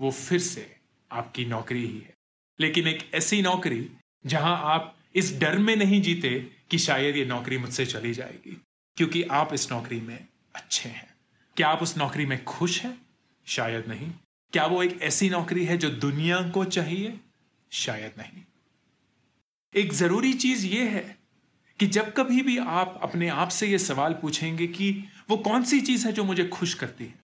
वो 0.00 0.10
फिर 0.10 0.38
से 0.38 0.66
आपकी 1.10 1.44
नौकरी 1.44 1.86
ही 1.86 1.98
है। 1.98 2.14
लेकिन 2.60 2.88
एक 2.88 3.10
ऐसी 3.14 3.42
नौकरी 3.42 3.88
जहाँ 4.26 4.60
आप 4.64 4.94
इस 5.14 5.38
डर 5.38 5.58
में 5.58 5.74
नहीं 5.76 6.00
जीते 6.02 6.30
कि 6.70 6.78
शायद 6.78 7.16
ये 7.16 7.24
नौकरी 7.24 7.58
मुझसे 7.58 7.86
चली 7.86 8.12
जाएगी, 8.14 8.56
क्योंकि 8.96 9.22
आप 9.22 9.54
इस 9.54 9.70
नौकरी 9.72 10.00
में 10.00 10.18
अच्छे 10.54 10.88
हैं। 10.88 11.07
क्या 11.58 11.68
आप 11.68 11.82
उस 11.82 11.96
नौकरी 11.98 12.26
में 12.26 12.44
खुश 12.44 12.82
हैं? 12.82 13.06
शायद 13.46 13.84
नहीं। 13.88 14.10
क्या 14.52 14.66
वो 14.66 14.82
एक 14.82 15.02
ऐसी 15.02 15.30
नौकरी 15.30 15.64
है 15.64 15.78
जो 15.78 15.90
दुनिया 15.90 16.48
को 16.48 16.64
चाहिए? 16.64 17.20
शायद 17.72 18.12
नहीं। 18.18 18.42
एक 19.76 19.92
ज़रूरी 19.92 20.32
चीज़ 20.32 20.66
ये 20.66 20.88
है 20.88 21.18
कि 21.80 21.86
जब 21.86 22.14
कभी 22.14 22.42
भी 22.42 22.58
आप 22.58 23.00
अपने 23.02 23.28
आप 23.28 23.48
से 23.48 23.66
ये 23.66 23.78
सवाल 23.78 24.12
पूछेंगे 24.12 24.66
कि 24.66 25.04
वो 25.30 25.36
कौन 25.36 25.64
सी 25.64 25.80
चीज़ 25.80 26.06
है 26.06 26.12
जो 26.12 26.24
मुझे 26.24 26.44
खुश 26.44 26.74
करती 26.74 27.04
है? 27.04 27.14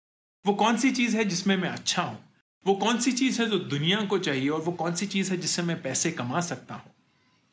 वो 0.46 0.54
कौन 0.54 0.76
सी 0.76 0.90
चीज़ 0.90 1.16
है 1.16 1.24
जिसमें 1.24 1.56
मैं 1.56 1.68
अच्छा 1.68 2.02
हूँ? 2.02 2.18
वो 2.66 2.74
कौन 2.74 2.98
सी 2.98 3.12
चीज़ 3.12 3.42
है 3.42 3.48
जो 3.48 3.58
दुनिया 3.58 4.00
को 4.00 4.18
चाहिए 4.18 4.48
और 4.48 4.60
वो 4.60 4.72
कौन 4.72 4.94
सी 4.94 5.06
चीज़ 5.06 5.32
है 5.32 5.36
जिससे 5.36 5.62
मैं 5.62 5.82
पैसे 5.82 6.10
कमा 6.10 6.40
सकता 6.40 6.74
हूँ? 6.74 6.92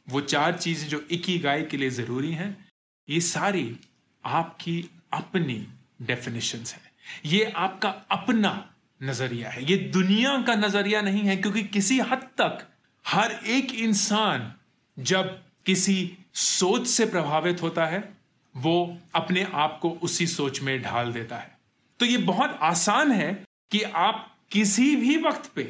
वो 0.10 0.22
चार 0.22 0.58
चीज़ें 0.58 0.90
जो 0.90 1.06
ही 1.12 1.40
गाय 1.40 1.62
के 1.62 1.78
लिए 1.78 1.90
ज़रूरी 1.90 2.32
हैं, 2.32 2.70
ये 3.10 3.22
सारी 3.22 3.78
आपकी 4.26 4.90
अपनी 5.14 5.68
डेफिनेशंस 6.02 6.74
है। 6.74 6.92
ये 7.26 7.44
आपका 7.56 7.90
अपना 8.12 8.74
नज़रिया 9.04 9.50
है। 9.50 9.66
ये 9.66 9.78
दुनिया 9.78 10.42
का 10.42 10.56
नज़रिया 10.56 11.02
नहीं 11.02 11.22
है, 11.22 11.36
क्योंकि 11.38 11.64
किसी 11.64 12.00
हद 12.00 12.18
तक 12.18 12.68
हर 13.08 13.32
एक 13.32 13.76
इंसान 13.76 14.54
जब 15.00 15.44
किसी 15.66 16.18
सोच 16.34 16.88
से 16.88 17.06
प्रभावित 17.06 17.62
होता 17.62 17.86
है, 17.86 18.14
वो 18.58 18.98
अपने 19.16 19.48
आप 19.54 19.80
को 19.82 19.90
उसी 19.90 20.28
सोच 20.28 20.62
में 20.62 20.82
ढाल 20.82 21.14
देता 21.14 21.38
है। 21.38 21.58
तो 22.00 22.06
ये 22.06 22.18
बहुत 22.18 22.60
आसान 22.62 23.12
है 23.12 23.44
कि 23.72 23.82
आप 23.82 24.36
किसी 24.52 24.96
भी 24.96 25.18
वक्त 25.18 25.52
पे 25.56 25.64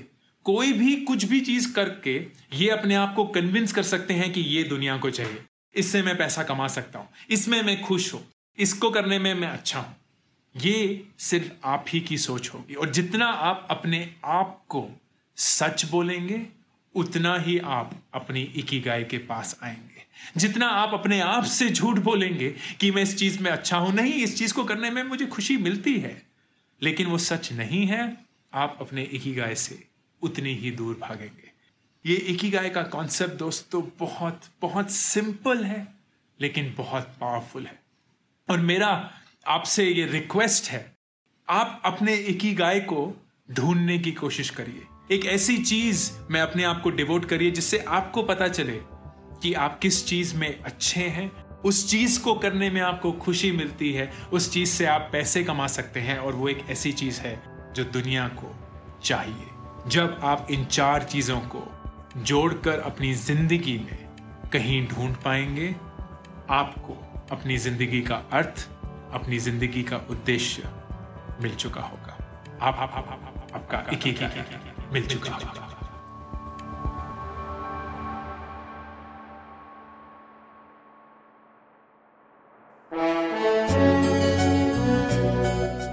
कोई 0.45 0.73
भी 0.73 0.95
कुछ 0.95 1.25
भी 1.25 1.39
चीज़ 1.39 1.73
करके 1.73 2.15
ये 2.53 2.69
अपने 2.69 2.95
आप 2.95 3.15
को 3.15 3.25
कन्विंस 3.25 3.73
कर 3.73 3.83
सकते 3.83 4.13
हैं 4.13 4.33
कि 4.33 4.41
ये 4.41 4.63
दुनिया 4.63 4.97
को 4.97 5.09
चाहिए। 5.09 5.43
इससे 5.75 6.01
मैं 6.01 6.17
पैसा 6.17 6.43
कमा 6.43 6.67
सकता 6.67 7.00
हूँ। 7.00 7.09
इसमें 7.29 7.61
मैं 7.61 7.81
खुश 7.81 8.13
हूँ। 8.13 8.25
इसको 8.57 8.89
करने 8.89 9.19
में 9.19 9.33
मैं 9.33 9.47
अच्छा 9.47 9.79
हूँ। 9.79 9.95
ये 10.55 11.08
सिर्फ़ 11.20 11.51
आप 11.65 11.86
ही 11.89 12.00
की 12.00 12.17
सोच 12.17 12.50
होगी। 12.50 12.74
और 12.74 12.89
जितना 12.89 13.25
आप 13.25 13.67
अपने 13.70 14.15
आप 14.25 14.63
को 14.70 14.89
सच 15.36 15.86
बोलेंगे, 15.86 16.48
उतना 16.96 17.38
ही 17.38 17.60
आप 17.60 18.03
अपनी 18.13 18.41
इकी 18.41 18.79
गाय 18.79 19.03
के 19.03 19.17
पास 19.17 19.60
आएँगे। 19.63 20.01
जितना 20.38 20.67
आप 20.67 20.93
अपने 20.93 21.20
आप 21.20 21.43
से 21.43 21.70
झूठ 21.70 22.00
बोलेंगे 22.00 22.55
कि 22.79 22.91
मैं 22.91 23.03
इस 23.03 23.17
चीज़ 23.17 23.43
में 23.43 23.51
अच्छा 23.51 23.77
हूँ, 23.77 23.93
नहीं, 23.93 24.13
इस 24.13 24.38
चीज़ 24.38 24.53
को 24.53 24.63
करने 24.63 24.89
में 24.89 25.03
मुझे 25.03 25.25
खुशी 25.25 25.58
मिलती 25.58 26.00
है, 26.00 26.22
लेकिन 26.81 27.08
वो 27.08 27.17
सच 27.17 27.51
नहीं 27.51 27.88
है, 27.88 28.17
आप 28.53 28.77
अपने 28.81 29.03
इकी 29.03 29.34
गाय 29.34 29.55
से 29.55 29.88
उतनी 30.22 30.55
ही 30.55 30.72
दूर 30.72 31.00
भागेंगे। 31.01 31.51
ये 32.05 32.15
इकी 32.15 32.50
गाय 32.50 32.70
का 32.70 32.84
कॉन्सेप्ट 32.84 33.34
दोस्तों 33.34 33.84
बहुत 34.00 34.41
बहुत 34.62 34.91
सिंपल 34.91 35.63
है, 35.63 35.88
लेकिन 36.41 36.75
बहुत 36.77 37.15
पावरफुल 37.22 37.65
है। 37.65 37.79
और 38.50 38.60
मेरा 38.60 39.21
आपसे 39.45 39.83
ये 39.86 40.05
रिक्वेस्ट 40.05 40.69
है, 40.69 40.79
आप 41.48 41.81
अपने 41.86 42.15
इकी 42.15 42.53
गाय 42.53 42.79
को 42.79 43.13
ढूँढने 43.50 43.98
की 44.00 44.12
कोशिश 44.12 44.50
करिए। 44.50 45.15
एक 45.15 45.25
ऐसी 45.25 45.57
चीज़ 45.57 46.12
में 46.31 46.39
अपने 46.41 46.63
आप 46.63 46.81
को 46.81 46.89
डिवोट 46.89 47.25
करिए 47.25 47.51
जिससे 47.51 47.77
आपको 47.89 48.24
पता 48.24 48.48
चले 48.48 48.77
कि 49.41 49.53
आप 49.53 49.79
किस 49.79 50.05
चीज़ 50.07 50.36
में 50.36 50.60
अच्छे 50.60 51.01
हैं। 51.01 51.29
उस 51.62 51.89
चीज़ 51.91 52.19
को 52.21 52.36
करने 52.36 52.69
में 52.69 52.79
आपको 52.81 53.12
खुशी 53.12 53.51
मिलती 53.51 53.91
है, 53.93 54.12
उस 54.33 54.51
चीज़ 54.53 54.69
से 54.69 54.86
आप 54.86 55.10
पैसे 55.12 55.43
कमा 55.43 55.67
सकते 55.67 56.00
हैं 56.00 56.17
और 56.17 56.33
वो 56.33 56.50
एक 56.50 56.65
ऐसी 56.69 56.91
चीज़ 56.91 57.19
है 57.21 57.36
जो 57.75 57.83
दुनिया 57.83 58.27
को 58.33 58.55
चाहिए। 59.03 59.89
जब 59.89 60.19
आप 60.24 60.48
इन 60.51 60.65
चार 60.65 61.03
चीज़ों 61.03 61.39
को 61.55 61.63
जोड़कर 62.17 62.79
अपनी 62.79 63.13
ज़िंदगी 63.13 63.77
में 63.79 63.98
कहीं 64.53 64.86
ढूंढ 64.88 65.15
पाएँगे, 65.15 65.75
आपको 66.50 66.93
अपनी 67.31 67.57
ज़िंदगी 67.57 68.01
का 68.01 68.24
अर्थ 68.31 68.69
अपनी 69.13 69.38
ज़िंदगी 69.39 69.84
का 69.84 69.98
उद्देश्य 70.10 70.70
मिल 71.41 71.56
चुका 71.56 71.82
होगा। 71.82 72.18
आप, 72.62 72.75
आप, 72.75 72.91
आप, 72.94 73.08
आप, 73.08 73.34
आप 73.38 73.53
आपका 73.56 73.77
एक 73.94 74.08
एक 74.08 74.89
मिल 74.94 75.08
चुका 75.08 75.32
होगा। 75.32 75.68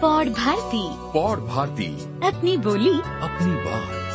पौड़ 0.00 0.28
भारती। 0.28 0.84
पौड़ 1.12 1.38
भारती। 1.40 1.86
अपनी 2.26 2.56
बोली। 2.56 2.98
अपनी 3.00 3.54
बात। 3.64 4.07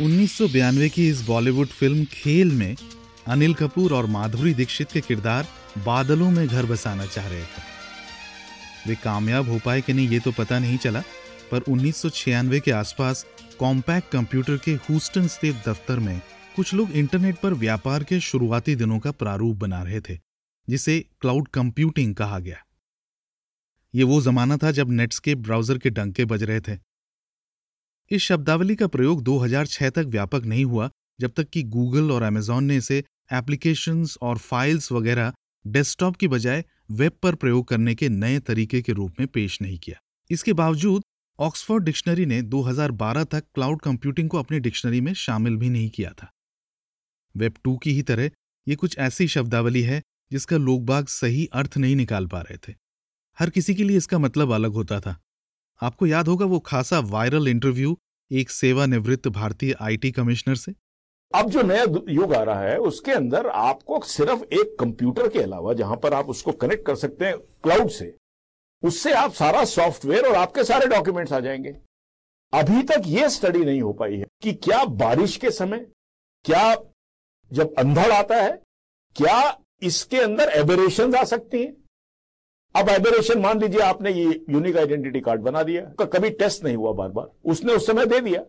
1992 0.00 0.88
की 0.90 1.08
इस 1.08 1.20
बॉलीवुड 1.26 1.66
फ़िल्म 1.66 2.04
खेल 2.04 2.50
में 2.52 2.76
अनिल 3.26 3.54
कपूर 3.54 3.92
और 3.94 4.06
माधुरी 4.06 4.52
दीक्षित 4.54 4.90
के 4.92 5.00
किरदार 5.00 5.46
बादलों 5.84 6.30
में 6.30 6.46
घर 6.46 6.66
बसाना 6.66 7.06
चाह 7.06 7.28
रहे 7.28 7.42
थे। 7.42 7.62
वे 8.88 8.94
कामयाब 8.94 9.48
हो 9.48 9.58
पाए 9.64 9.80
कि 9.80 9.92
नहीं 9.92 10.08
ये 10.08 10.18
तो 10.20 10.32
पता 10.32 10.58
नहीं 10.58 10.78
चला, 10.78 11.00
पर 11.50 11.62
1996 11.62 12.60
के 12.60 12.70
आसपास 12.70 13.24
कॉम्पैक्ट 13.58 14.10
कंप्यूटर 14.12 14.56
के 14.56 14.72
ह्यूस्टन 14.72 15.26
स्थित 15.26 15.62
दफ्तर 15.68 15.98
में 15.98 16.20
कुछ 16.56 16.74
लोग 16.74 16.90
इंटरनेट 16.92 17.36
पर 17.36 17.54
व्यापार 17.54 18.04
के 18.04 18.20
शुरुआती 18.20 18.74
दिनों 18.74 18.98
का 18.98 19.10
प्रारूप 19.12 19.56
बना 19.56 19.82
रहे 19.82 20.00
थे, 20.00 20.18
जिसे 20.68 20.98
क्लाउड 21.20 21.48
कंप्यूटिंग 21.48 22.14
कहा 22.14 22.38
गया। 22.38 22.58
ये 23.94 24.04
वो 24.04 24.20
जमाना 24.22 24.56
था 24.56 24.70
जब 24.70 24.90
नेट्सकेप 24.90 25.38
ब्राउज़र 25.38 25.78
के 25.78 25.90
डंके 25.90 26.24
बज 26.24 26.42
रहे 26.42 26.60
थे। 26.60 26.78
इस 28.10 28.22
शब्दावली 28.22 28.76
का 28.76 28.86
प्रयोग 28.86 29.22
2006 29.22 29.90
तक 29.90 30.04
व्यापक 30.06 30.42
नहीं 30.44 30.64
हुआ, 30.64 30.90
जब 31.20 31.32
तक 31.36 31.48
कि 31.48 31.62
गूगल 31.62 32.12
और 32.12 32.22
अमेजॉन 32.22 32.64
ने 32.64 32.76
इसे 32.76 33.04
एप्लीकेशंस 33.32 34.18
और 34.22 34.38
फाइल्स 34.38 34.92
वगैरह 34.92 35.32
डेस्कटॉप 35.66 36.16
की 36.16 36.28
बजाय 36.28 36.64
वेब 36.90 37.12
पर 37.22 37.34
प्रयोग 37.34 37.68
करने 37.68 37.94
के 37.94 38.08
नए 38.08 38.38
तरीके 38.38 38.82
के 38.82 38.92
रूप 38.92 39.14
में 39.20 39.28
पेश 39.28 39.62
नहीं 39.62 39.78
किया। 39.78 39.96
इसके 40.30 40.52
बावजूद, 40.52 41.02
ऑक्सफोर्ड 41.38 41.84
डिक्शनरी 41.84 42.26
ने 42.26 42.42
2012 42.42 43.24
तक 43.24 43.44
क्लाउड 43.54 43.80
कंप्यूटिंग 43.80 44.28
को 44.28 44.38
अपनी 44.38 44.60
डिक्शनरी 44.60 45.00
में 45.00 45.14
शामिल 45.14 45.56
भी 45.56 45.68
नहीं 45.68 45.90
किया 45.90 46.10
था। 46.10 46.30
वेब 47.36 47.54
टू 47.64 47.76
की 47.76 47.92
ही 47.92 48.02
तरह, 48.02 48.30
ये 48.68 48.74
कुछ 48.74 48.98
ऐसी 48.98 49.28
शब्दावली 49.28 49.82
है, 49.82 50.02
जिसका 50.32 50.56
लोग 50.56 50.86
बाग 50.86 51.06
सही 51.06 51.46
अर्थ 51.46 51.76
नहीं 51.76 51.96
निकाल 51.96 52.26
पा 52.26 52.40
रहे 52.40 52.56
थे। 52.56 52.74
हर 53.38 53.50
किसी 53.50 53.74
के 53.74 53.84
लिए 53.84 53.96
इसका 53.96 54.18
मतलब 54.18 54.50
अलग 54.50 54.70
होता 54.70 55.00
था। 55.00 55.20
आपको 55.80 56.06
याद 56.06 56.28
होगा 56.28 56.46
वो 56.46 56.58
खासा 56.58 56.98
वायरल 57.00 57.48
इंटरव्यू 57.48 57.96
एक 58.30 58.50
सेवानिवृत्त 58.50 59.28
भारतीय 59.28 59.74
आईटी 59.80 60.10
कमिश्नर 60.10 60.54
से? 60.54 60.72
अब 61.34 61.50
जो 61.50 61.62
नया 61.62 61.84
युग 62.08 62.34
आ 62.34 62.42
रहा 62.42 62.60
है, 62.60 62.76
उसके 62.78 63.12
अंदर 63.12 63.46
आपको 63.46 64.00
सिर्फ़ 64.00 64.42
एक 64.54 64.76
कंप्यूटर 64.80 65.28
के 65.28 65.38
अलावा 65.38 65.72
जहाँ 65.74 65.96
पर 65.96 66.14
आप 66.14 66.28
उसको 66.28 66.52
कनेक्ट 66.52 66.86
कर 66.86 66.94
सकते 66.94 67.24
हैं 67.24 67.38
क्लाउड 67.38 67.90
से, 67.90 68.14
उससे 68.82 69.12
आप 69.12 69.32
सारा 69.32 69.64
सॉफ्टवेयर 69.64 70.26
और 70.26 70.34
आपके 70.34 70.64
सारे 70.64 70.86
डॉक्यूमेंट्स 70.86 71.32
आ 71.32 71.40
जाएँगे। 71.40 71.74
अभी 72.52 72.82
तक 72.82 73.02
यह 73.06 73.28
स्टडी 73.28 73.64
नहीं 73.64 73.80
हो 73.82 73.92
पाई 73.92 74.16
है 74.16 74.26
कि 74.42 74.52
क्या 74.54 74.84
बारिश 74.84 75.36
के 75.36 75.50
समय, 75.50 75.86
क्या 76.44 76.74
जब 77.50 77.74
अंधड़ 77.74 78.10
आता 78.12 78.36
है, 78.36 78.50
क्या 79.16 79.58
इसके 79.82 80.20
अंदर 80.20 80.48
एबरेशन 80.48 81.14
आ 81.14 81.24
सकती 81.24 81.62
हैं। 81.62 81.76
अब 82.76 82.88
एबेरेशन 82.88 83.38
मान 83.40 83.60
लीजिए 83.60 83.80
आपने 83.80 84.10
ये 84.12 84.24
यूनिक 84.50 84.76
आइडेंटिटी 84.76 85.20
कार्ड 85.20 85.40
बना 85.42 85.62
दिया। 85.62 85.82
कभी 86.06 86.30
टेस्ट 86.32 86.64
नहीं 86.64 86.76
हुआ 86.76 86.92
बार 86.92 87.08
बार। 87.08 87.26
उसने 87.50 87.72
उस 87.72 87.86
समय 87.86 88.06
दे 88.06 88.20
दिया। 88.20 88.42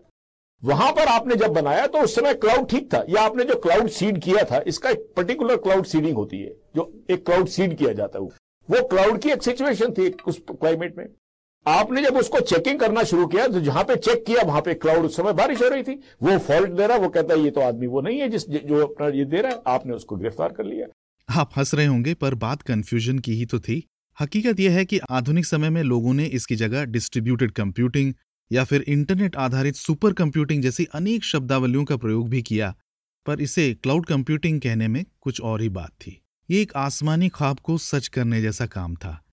वहाँ 0.64 0.92
पर 0.92 1.08
आपने 1.08 1.36
जब 1.36 1.54
बनाया 1.54 1.86
तो 1.88 2.00
उस 2.00 2.16
समय 2.16 2.34
क्लाउड 2.36 2.68
ठीक 2.70 2.94
था। 2.94 3.04
या 3.10 3.22
आपने 3.22 3.44
जो 3.44 3.56
क्लाउड 3.60 3.88
सीड 3.90 4.22
किया 4.24 4.44
था, 4.44 4.62
इसका 4.68 4.90
एक 4.90 5.08
पर्टिकुलर 5.18 5.58
क्लाउड 5.58 5.86
सीडिंग 5.86 6.18
होती 6.18 6.42
है, 6.42 6.54
जो 6.76 6.92
एक 7.10 7.26
क्लाउड 7.26 7.48
सीड 7.48 7.78
किया 7.78 7.94
जाता 7.94 8.20
है। 8.20 8.26
वो 8.70 8.88
क्लाउड 8.88 9.20
की 9.22 9.30
एक 9.30 9.44
सिचुएशन 9.44 9.94
थी 9.94 10.10
उस 10.28 10.42
क्लाइमेट 10.52 10.98
में। 10.98 11.06
आपने 11.66 12.02
जब 12.04 12.18
उसको 12.18 12.40
चेकिंग 12.42 12.80
करना 12.80 13.04
शुरू 13.04 13.28
किया 13.28 13.48
तो 13.48 13.60
जहाँ 13.62 13.84
पे 13.84 13.96
चेक 13.98 14.26
किया, 14.26 14.44
वहाँ 14.44 14.62
पे 14.62 14.74
क्लाउड 14.76 15.06
उस 15.06 15.16
समय 15.18 15.34
बारिश 15.34 15.62
हो 15.62 15.68
रही 15.70 15.84
थी। 15.84 16.00
वो 16.24 16.38
फॉल्ट 16.40 16.72
दे 16.72 16.88
रहा, 16.88 16.98
वो 16.98 17.10
कहता 17.10 17.34
है, 17.34 17.40
ये 17.40 17.52
तो 17.52 17.62
आदमी 17.62 17.88
वो 17.88 18.02
नहीं 18.02 18.20
है, 18.20 18.30
जिस 18.30 18.50
जो 18.50 18.86
अपना 18.88 19.08
ये 19.10 19.26
दे 19.26 19.42
रहा 19.42 19.52
है, 19.52 19.62
आपने 19.68 19.94
उसको 19.94 20.16
गिरफ़्तार 20.16 20.54
कर 20.54 20.64
लिया। 20.64 20.88
आप 21.30 21.52
हंस 21.58 21.74
रहे 21.74 21.86
होंगे, 21.86 22.14
पर 22.14 22.36
बात 22.36 22.62
कंफ्यूजन 22.62 23.20
की 23.20 23.34
ही 23.34 23.46
तो 23.46 23.60
थी। 23.60 23.88
हकीकत 24.20 24.60
यह 24.60 24.72
है 24.72 24.84
कि 24.86 24.98
आधुनिक 25.10 25.46
समय 25.46 25.70
में 25.70 25.82
लोगों 25.84 26.14
ने 26.14 26.26
इसकी 26.26 26.56
जगह 26.56 26.86
डिस्ट्रीब्यूटेड 26.86 27.52
कंप्यूटिंग 27.52 28.14
या 28.52 28.64
फिर 28.64 28.82
इंटरनेट 28.82 29.36
आधारित 29.36 29.76
सुपर 29.76 30.14
कंप्यूटिंग 30.14 30.64
जैसी 30.64 30.86
अनेक 30.86 31.24
शब्दावलियों 31.24 31.84
का 31.86 31.98
प्रयोग 31.98 32.30
भी 32.30 32.42
किया, 32.42 32.74
पर 33.26 33.42
इसे 33.42 33.74
क्लाउड 33.74 34.06
कंप्यूटिंग 34.06 34.60
कहने 34.62 34.88
में 34.88 35.06
कुछ 35.22 35.42
और 35.42 35.62
ही 35.62 35.70
बात 35.70 35.92
थी। 35.92 36.22
ये 36.50 36.62
एक 36.62 36.74
आसमानी 36.76 37.30
ख्वाब 37.30 37.60
को 37.60 37.78
सच 37.78 38.08
करने 38.08 38.42
जैसा 38.42 38.66
काम 38.66 38.96
था। 38.96 39.24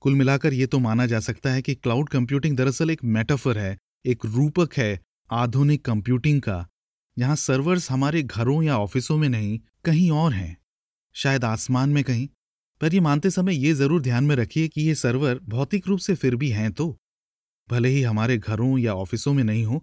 कुल 0.00 0.14
मिलाकर 0.14 0.54
ये 0.54 0.66
तो 0.66 0.78
माना 0.78 1.06
जा 1.06 1.20
सकता 1.20 1.50
है 1.50 1.62
कि 1.62 1.74
क्लाउड 1.74 2.08
कंप्यूटिंग 2.08 2.56
दरअसल 2.56 2.90
एक 2.90 3.04
मेटाफर 3.04 3.58
है, 3.58 3.76
एक 4.04 4.24
रूपक 4.26 4.74
है 4.76 5.00
आधुनिक 5.30 5.84
कंप्यूटिंग 5.84 6.40
का, 6.42 6.66
जहाँ 7.16 7.36
सर्वर्स 7.36 7.90
हमारे 7.90 8.22
घरों 8.22 8.62
या 8.62 8.78
ऑफिसों 8.78 9.16
में 9.16 9.28
नहीं, 9.28 9.58
कहीं 9.84 10.10
और 10.10 10.32
हैं। 10.32 10.56
शायद 11.14 11.44
आसमान 11.44 11.90
में 11.90 12.02
कहीं 12.04 12.28
पर 12.80 12.94
ये 12.94 13.00
मानते 13.00 13.30
समय 13.30 13.54
ये 13.56 13.72
ज़रूर 13.74 14.02
ध्यान 14.02 14.24
में 14.24 14.34
रखिए 14.36 14.68
कि 14.68 14.82
ये 14.82 14.94
सर्वर 14.94 15.38
भौतिक 15.44 15.86
रूप 15.88 15.98
से 15.98 16.14
फिर 16.14 16.36
भी 16.36 16.48
हैं 16.50 16.70
तो। 16.72 16.96
भले 17.68 17.88
ही 17.88 18.02
हमारे 18.02 18.36
घरों 18.38 18.78
या 18.78 18.94
ऑफिसों 18.94 19.32
में 19.34 19.42
नहीं 19.44 19.64
हो, 19.64 19.80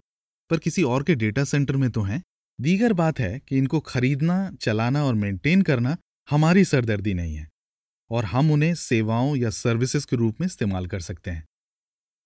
पर 0.50 0.58
किसी 0.58 0.82
और 0.82 1.02
के 1.02 1.14
डेटा 1.14 1.44
सेंटर 1.44 1.76
में 1.76 1.90
तो 1.90 2.02
हैं। 2.02 2.22
दीगर 2.58 2.92
बात 2.92 3.20
है 3.20 3.38
कि 3.38 3.58
इनको 3.58 3.80
खरीदना, 3.80 4.50
चलाना 4.60 5.04
और 5.04 5.14
मेंटेन 5.14 5.62
करना 5.62 5.96
हमारी 6.28 6.64
सरदर्दी 6.64 7.14
नहीं 7.14 7.34
है, 7.36 7.48
और 8.10 8.24
हम 8.24 8.50
उन्हें 8.50 8.74
सेवाओं 8.74 9.34
या 9.36 9.50
सर्विसेज़ 9.52 10.06
के 10.06 10.16
रूप 10.16 10.40
में 10.40 10.46
इस्तेमाल 10.46 10.86
कर 10.86 11.00
सकते 11.00 11.30
हैं। 11.30 11.44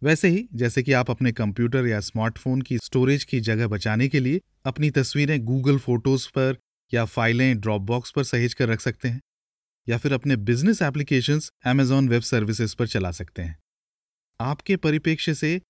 वैसे 0.02 0.28
ही, 0.28 0.46
जैसे 0.54 0.82
कि 0.82 0.92
आप 0.92 1.10
अपने 1.10 1.32
कंप्यूटर 1.32 1.86
या 1.86 2.00
स्मार्टफ़ोन 2.00 2.60
की 2.62 2.78
स्टोरेज 2.78 3.24
की 3.24 3.40
जगह 3.40 3.66
बचाने 3.68 4.08
के 4.08 4.20
लिए 4.20 4.40
अपनी 4.66 4.90
तस्वीरें 4.90 5.40
गूगल 5.44 5.78
फ़ोटोज़ 5.78 6.28
पर 6.28 6.56
या 6.92 7.04
फाइलें 7.06 7.58
ड्रॉप 7.60 7.82
बॉक्स 7.82 8.10
पर 8.10 8.24
सहेज 8.24 8.54
कर 8.54 8.68
रख 8.68 8.80
सकते 8.80 9.08
हैं। 9.08 9.20
या 9.88 9.98
फिर 9.98 10.12
अपने 10.12 10.36
business 10.36 10.82
applications 10.82 11.50
Amazon 11.66 12.08
web 12.08 12.22
services 12.22 12.76
पर 12.76 12.86
चला 12.86 13.10
सकते 13.10 13.42
हैं। 13.42 13.58
आपके 14.40 14.76
परिप्रेक्ष्य 14.76 15.34
से 15.34 15.62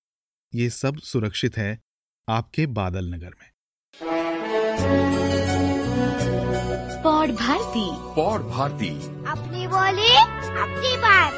ये 0.55 0.69
सब 0.69 0.97
सुरक्षित 0.97 1.57
है 1.57 1.79
आपके 2.29 2.65
बादल 2.67 3.05
नगर 3.05 3.29
में। 3.29 3.51
पौड 7.03 7.29
भारती। 7.29 7.89
पौड 8.15 8.41
भारती। 8.41 8.89
अपनी 9.05 9.67
बोली 9.67 10.15
अपनी 10.61 10.97
बात। 10.97 11.33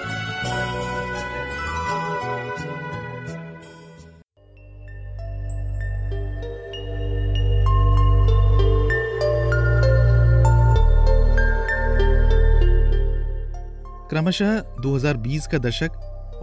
क्रमशः 14.11 14.59
2020 14.59 15.47
का 15.47 15.57
दशक 15.57 15.91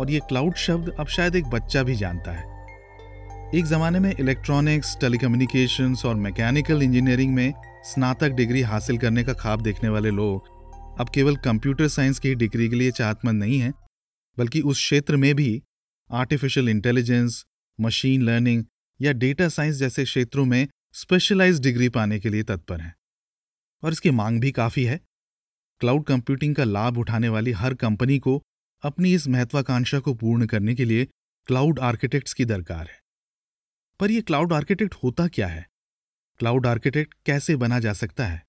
और 0.00 0.10
ये 0.10 0.20
क्लाउड 0.20 0.54
शब्द 0.54 0.96
अब 1.00 1.06
शायद 1.06 1.36
एक 1.36 1.44
बच्चा 1.44 1.82
भी 1.82 1.94
जानता 1.94 2.32
है। 2.32 2.44
एक 3.54 3.64
जमाने 3.64 3.98
में 3.98 4.14
इलेक्ट्रॉनिक्स, 4.20 4.96
टेलीकम्युनिकेशंस 5.00 6.04
और 6.04 6.14
मैकेनिकल 6.14 6.82
इंजीनियरिंग 6.82 7.34
में 7.34 7.54
स्नातक 7.84 8.28
डिग्री 8.28 8.62
हासिल 8.62 8.98
करने 8.98 9.24
का 9.24 9.32
ख्वाब 9.32 9.60
देखने 9.60 9.88
वाले 9.88 10.10
लोग 10.10 10.46
अब 11.00 11.08
केवल 11.14 11.36
कंप्यूटर 11.36 11.88
साइंस 11.88 12.18
की 12.18 12.34
डिग्री 12.34 12.68
के 12.68 12.76
लिए 12.76 12.90
चाहतमंद 12.90 13.44
नहीं 13.44 13.58
हैं, 13.58 13.74
बल्कि 14.38 14.60
उस 14.60 14.76
क्षेत्र 14.76 15.16
में 15.16 15.34
भी 15.34 15.62
आर्टिफिशियल 16.12 16.68
इंटेलिजेंस, 16.68 17.46
मशीन 17.80 18.22
लर्निंग 18.22 18.64
या 19.00 19.12
डेटा 19.12 19.48
साइंस 19.48 19.76
जैसे 19.76 20.04
क्षेत्रों 20.04 20.44
में 20.44 20.68
स्पेशलाइज्ड 20.92 21.62
डिग्री 21.62 21.88
पाने 21.88 22.18
के 22.18 22.28
लिए 22.28 22.42
तत्पर 22.42 22.80
हैं। 22.80 22.94
और 23.84 23.92
इसकी 23.92 24.10
मांग 24.10 24.40
भी 24.40 24.52
काफ़ी 24.52 24.84
है। 24.84 25.07
क्लाउड 25.80 26.04
कंप्यूटिंग 26.04 26.54
का 26.54 26.64
लाभ 26.64 26.98
उठाने 26.98 27.28
वाली 27.28 27.52
हर 27.52 27.74
कंपनी 27.74 28.18
को 28.18 28.42
अपनी 28.82 29.14
इस 29.14 29.28
महत्वाकांक्षा 29.28 30.00
को 30.00 30.14
पूर्ण 30.14 30.46
करने 30.46 30.74
के 30.74 30.84
लिए 30.84 31.08
क्लाउड 31.46 31.78
आर्किटेक्ट्स 31.78 32.32
की 32.32 32.44
दरकार 32.44 32.86
है। 32.86 33.00
पर 34.00 34.10
यह 34.10 34.20
क्लाउड 34.20 34.52
आर्किटेक्ट 34.52 34.94
होता 34.94 35.28
क्या 35.28 35.46
है? 35.46 35.68
क्लाउड 36.38 36.66
आर्किटेक्ट 36.66 37.14
कैसे 37.26 37.56
बना 37.56 37.80
जा 37.80 37.92
सकता 37.92 38.26
है? 38.26 38.46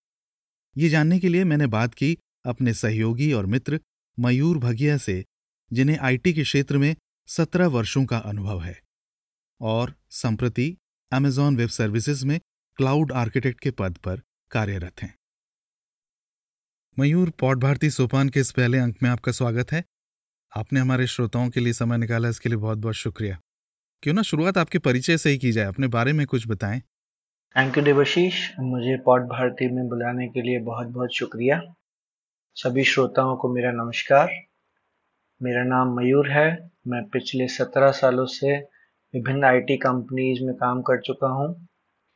ये 0.78 0.90
जानने 0.90 1.20
के 1.20 1.30
लिए 1.30 1.44
मैंने 1.44 1.68
बात 1.68 1.94
की 1.94 2.18
अपने 2.46 2.74
सहयोगी 2.74 3.34
और 3.34 3.46
मित्र 3.46 3.82
मयूर 4.20 4.58
भगिया 4.58 4.98
से, 4.98 5.26
जिन्हें 5.74 5.98
आईटी 5.98 6.34
के 6.34 6.44
क्षेत्र 6.44 6.78
में 6.78 6.96
सत्रह 7.28 7.68
वर्षों 7.68 8.06
का 8.06 8.18
अनुभव 8.18 8.64
है। 8.64 8.82
और 9.62 9.96
संप्रति 10.10 10.78
अमेजॉन 11.12 11.58
वेब 11.58 11.70
सर्विसेज़ 11.70 12.26
में 12.26 12.40
क्लाउड 12.76 13.12
आर्किटेक्ट 13.12 13.60
के 13.60 13.72
पद 13.72 13.98
पर 13.98 14.22
कार्यरत 14.52 15.02
हैं। 15.02 15.19
मयूर 17.00 17.30
पौड 17.30 17.60
भारती 17.60 17.90
सोपान 17.90 18.30
के 18.30 18.40
इस 18.40 18.52
पहले 18.52 18.78
अंक 18.78 18.96
में 19.04 19.10
आपका 19.10 19.32
स्वागत 19.32 19.72
है। 19.72 19.84
आपने 20.58 20.80
हमारे 20.80 21.08
श्रोताओं 21.08 21.50
के 21.50 21.60
लिए 21.60 21.74
समय 21.74 21.98
निकाला, 21.98 22.30
इसके 22.30 22.50
लिए 22.50 22.58
बहुत 22.58 22.78
बहुत 22.78 22.96
शुक्रिया। 22.96 23.40
क्यों 24.04 24.14
ना 24.14 24.22
शुरुआत 24.22 24.58
आपके 24.58 24.80
परिचय 24.80 25.18
से 25.18 25.30
ही 25.30 25.38
की 25.38 25.52
जाए, 25.52 25.66
अपने 25.66 25.88
बारे 25.88 26.14
में 26.14 26.28
कुछ 26.28 26.48
बताएँ। 26.48 26.80
Thank 27.58 27.78
you 27.78 27.84
Devashish. 27.84 28.52
मुझे 28.60 28.98
पॉड 28.98 29.22
भारती 29.22 29.70
में 29.72 29.88
बुलाने 29.88 30.28
के 30.28 30.42
लिए 30.42 30.60
बहुत 30.60 30.88
बहुत 30.88 31.16
शुक्रिया। 31.16 31.62
सभी 32.56 32.84
श्रोताओं 32.84 33.36
को 33.36 33.54
मेरा 33.54 33.72
नमस्कार। 33.72 34.32
मेरा 35.42 35.64
नाम 35.64 35.96
मयूर 35.98 36.32
है। 36.32 36.72
मैं 36.88 37.10
पिछले 37.10 37.48
सत्रह 37.48 37.92
सालों 37.92 38.26
से 38.26 38.58
विभिन्न 39.14 39.44
आईटी 39.44 39.78
कंपनीज़ 39.78 40.44
में 40.44 40.56
काम 40.56 40.82
कर 40.82 41.02
चुका 41.02 41.28
हूँ, 41.28 41.68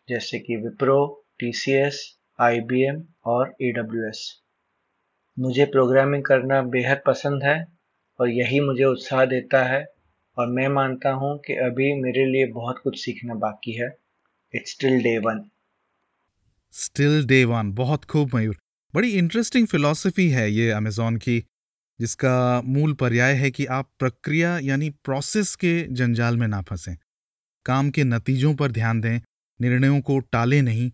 जैसे 0.09 0.39
कि 0.39 0.55
विप्रो 0.55 1.25
टीसीएस 1.39 2.17
आईबीएम 2.39 3.03
और 3.25 3.55
एडब्ल्यूएस 3.61 4.42
मुझे 5.39 5.65
प्रोग्रामिंग 5.65 6.23
करना 6.23 6.61
बेहद 6.61 7.01
पसंद 7.07 7.43
है 7.43 7.67
और 8.19 8.29
यही 8.29 8.59
मुझे 8.59 8.83
उत्साह 8.83 9.25
देता 9.25 9.63
है 9.63 9.85
और 10.37 10.47
मैं 10.47 10.67
मानता 10.67 11.11
हूँ 11.11 11.37
कि 11.37 11.53
अभी 11.53 12.01
मेरे 12.01 12.25
लिए 12.25 12.45
बहुत 12.45 12.79
कुछ 12.83 12.99
सीखना 12.99 13.33
बाकी 13.33 13.71
है। 13.71 13.89
It's 14.53 14.71
still 14.71 15.01
day 15.03 15.17
one 15.17 15.43
still 16.71 17.25
day 17.25 17.43
one 17.45 17.71
बहुत 17.71 18.05
खूब 18.05 18.35
मयूर। 18.35 18.57
बड़ी 18.93 19.11
इंटरेस्टिंग 19.11 19.67
फिलॉसफी 19.67 20.29
है 20.29 20.51
ये 20.51 20.69
अमेजॉन 20.71 21.17
की, 21.17 21.43
जिसका 21.99 22.61
मूल 22.61 22.93
पर्याय 22.93 23.33
है 23.33 23.51
कि 23.51 23.65
आप 23.65 23.89
प्रक्रिया 23.99 24.57
यानी 24.59 24.89
प्रोसेस 24.89 25.55
के 25.55 25.81
जंजाल 25.93 26.37
में 26.37 26.47
ना 26.47 26.61
फंसें। 26.61 26.95
काम 27.65 27.89
के 27.89 28.03
नतीजों 28.03 28.55
पर 28.55 28.71
ध्यान 28.71 29.01
दें, 29.01 29.21
निर्णयों 29.59 30.01
को 30.01 30.19
टालें 30.19 30.61
नहीं 30.61 30.91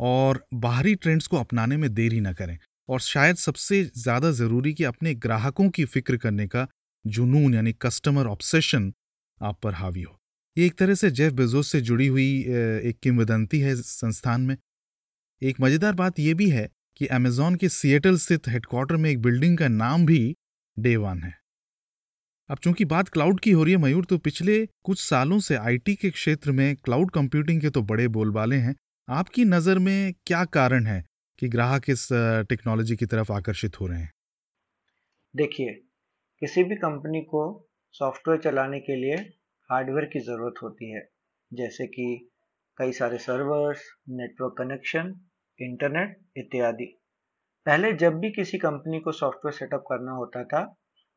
और 0.00 0.46
बाहरी 0.54 0.94
ट्रेंड्स 0.94 1.26
को 1.26 1.36
अपनाने 1.36 1.76
में 1.76 1.94
देरी 1.94 2.20
न 2.20 2.32
करें। 2.32 2.58
और 2.92 3.00
शायद 3.00 3.36
सबसे 3.36 3.82
ज़्यादा 3.96 4.30
ज़रूरी 4.32 4.72
कि 4.74 4.84
अपने 4.84 5.14
ग्राहकों 5.16 5.68
की 5.70 5.84
फ़िक्र 5.84 6.16
करने 6.16 6.46
का 6.46 6.66
जुनून, 7.04 7.54
यानी 7.54 7.72
कस्टमर 7.82 8.26
ऑब्सेशन 8.26 8.92
आप 9.40 9.58
पर 9.62 9.74
हावी 9.74 10.02
हो। 10.02 10.18
ये 10.56 10.66
एक 10.66 10.74
तरह 10.78 10.94
से 10.94 11.10
जेफ 11.10 11.32
बेजोस 11.32 11.70
से 11.72 11.80
जुड़ी 11.80 12.06
हुई 12.06 12.28
एक 12.84 12.98
किंवदंती 13.02 13.60
है 13.60 13.74
संस्थान 13.76 14.40
में। 14.40 14.56
एक 15.42 15.60
मज़ेदार 15.60 15.94
बात 15.94 16.18
यह 16.18 16.34
भी 16.34 16.48
है 16.50 16.68
कि 16.96 17.06
अमेजॉन 17.08 17.54
के 17.56 17.68
सिएटल 17.68 18.16
स्थित 18.16 18.48
हेडक्वार्टर 18.48 18.96
में 18.96 19.08
एक 19.10 19.22
बिल्डिंग 19.22 19.56
का 19.58 19.68
नाम 19.68 20.04
भी 20.06 20.34
डे 20.76 20.96
वन 20.96 21.22
है। 21.22 21.34
अब 22.50 22.58
चूँकि 22.58 22.84
बात 22.84 23.08
क्लाउड 23.08 23.40
की 23.40 23.50
हो 23.50 23.64
रही 23.64 23.74
है, 23.74 23.80
मयूर 23.80 24.04
तो 24.04 24.18
पिछले 24.18 24.64
कुछ 24.84 25.00
सालों 25.00 25.38
से 25.40 25.56
आईटी 25.56 25.94
के 25.94 26.10
क्षेत्र 26.10 26.52
में 26.52 26.74
क्लाउड 26.76 27.10
कंप्यूटिंग 27.10 27.60
के 27.60 27.70
तो 27.70 27.82
बड़े 27.82 28.08
बोलबाले 28.10 28.56
हैं। 28.56 28.74
आपकी 29.08 29.44
नज़र 29.44 29.78
में 29.78 30.14
क्या 30.26 30.44
कारण 30.44 30.86
है? 30.86 31.02
कि 31.42 31.48
ग्राहक 31.48 31.88
इस 31.90 32.08
टेक्नोलॉजी 32.48 32.96
की 32.96 33.06
तरफ़ 33.06 33.32
आकर्षित 33.32 33.80
हो 33.80 33.86
रहे 33.86 33.98
हैं? 33.98 34.10
देखिए, 35.34 35.72
किसी 36.42 36.62
भी 36.64 36.76
कंपनी 36.76 37.20
को 37.20 37.40
सॉफ्टवेयर 37.94 38.40
चलाने 38.40 38.78
के 38.80 38.96
लिए 38.96 39.14
हार्डवेयर 39.70 40.04
की 40.04 40.20
ज़रूरत 40.20 40.62
होती 40.62 40.90
है। 40.90 41.00
जैसे 41.50 41.86
कि 41.86 42.06
कई 42.78 42.92
सारे 42.92 43.18
सर्वर्स, 43.18 43.82
नेटवर्क 44.10 44.54
कनेक्शन, 44.58 45.10
इंटरनेट 45.58 46.16
इत्यादि। 46.36 46.86
पहले 47.66 47.92
जब 47.92 48.18
भी 48.18 48.30
किसी 48.30 48.58
कंपनी 48.58 49.00
को 49.00 49.12
सॉफ्टवेयर 49.12 49.52
सेटअप 49.52 49.84
करना 49.88 50.12
होता 50.12 50.44
था 50.44 50.62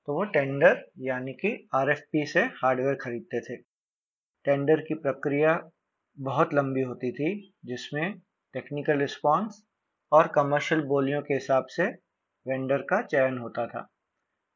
तो 0.07 0.13
वो 0.13 0.23
टेंडर 0.23 0.83
यानी 1.01 1.33
कि 1.33 1.53
आरएफपी 1.75 2.25
से 2.25 2.43
हार्डवेयर 2.55 2.95
खरीदते 2.95 3.41
थे। 3.41 3.61
टेंडर 4.45 4.81
की 4.81 4.95
प्रक्रिया 4.95 5.53
बहुत 6.17 6.53
लंबी 6.53 6.81
होती 6.81 7.11
थी, 7.11 7.55
जिसमें 7.65 8.19
टेक्निकल 8.53 8.99
रिस्पॉन्स 8.99 9.63
और 10.11 10.27
कमर्शियल 10.27 10.81
बोलियों 10.81 11.21
के 11.21 11.33
हिसाब 11.33 11.65
से 11.65 11.83
वेंडर 12.47 12.77
का 12.77 13.01
चयन 13.01 13.37
होता 13.37 13.67
था। 13.67 13.81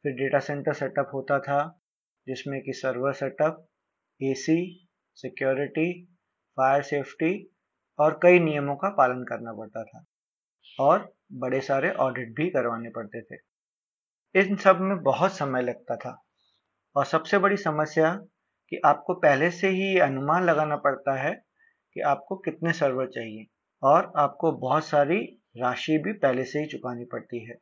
फिर 0.03 0.13
डेटा 0.13 0.39
सेंटर 0.39 0.73
सेटअप 0.73 1.11
होता 1.13 1.39
था, 1.39 1.81
जिसमें 2.27 2.61
कि 2.61 2.73
server 2.73 3.13
setup 3.13 3.67
AC 4.23 4.89
security 5.15 6.05
fire 6.57 6.81
safety 6.81 7.55
और 7.99 8.19
कई 8.23 8.39
नियमों 8.39 8.75
का 8.75 8.89
पालन 8.89 9.23
करना 9.23 9.53
पड़ता 9.53 9.83
था। 9.83 10.05
और 10.79 11.15
बड़े 11.33 11.61
सारे 11.61 11.91
ऑडिट 11.91 12.35
भी 12.35 12.49
करवाने 12.49 12.89
पड़ते 12.89 13.21
थे। 13.21 13.39
इन 14.35 14.55
सब 14.55 14.79
में 14.79 15.01
बहुत 15.01 15.31
समय 15.31 15.61
लगता 15.61 15.95
था। 15.95 16.23
और 16.95 17.05
सबसे 17.05 17.37
बड़ी 17.37 17.57
समस्या 17.57 18.15
कि 18.69 18.81
आपको 18.85 19.13
पहले 19.13 19.51
से 19.51 19.67
ही 19.67 19.99
अनुमान 19.99 20.43
लगाना 20.43 20.75
पड़ता 20.75 21.15
है 21.15 21.43
कि 21.93 22.01
आपको 22.01 22.35
कितने 22.35 22.73
सर्वर 22.73 23.07
चाहिए 23.07 23.45
और 23.83 24.13
आपको 24.17 24.51
बहुत 24.51 24.85
सारी 24.85 25.38
राशि 25.57 25.97
भी 25.97 26.13
पहले 26.13 26.43
से 26.43 26.59
ही 26.59 26.65
चुकानी 26.65 27.05
पड़ती 27.05 27.45
है, 27.45 27.55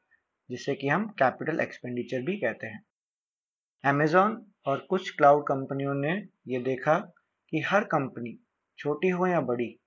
जिसे 0.50 0.76
कि 0.76 0.88
हम 0.88 1.08
कैपिटल 1.08 1.60
एक्सपेंडिचर 1.60 2.22
भी 2.22 2.38
कहते 2.38 2.68
हैं। 2.68 2.84
अमेजोन 3.86 4.52
और 4.66 4.88
कुछ 4.90 5.10
क्लाउड 5.10 5.44
कंपनियों 5.44 5.94
ने 5.94 6.14
ये 6.48 6.60
देखा 6.60 7.00
कि 7.50 7.60
हर 7.62 7.84
कंपनी, 7.84 8.40
छोटी 8.78 9.10
हो 9.10 9.28
या 9.28 9.42
बड़ी, 9.42 9.80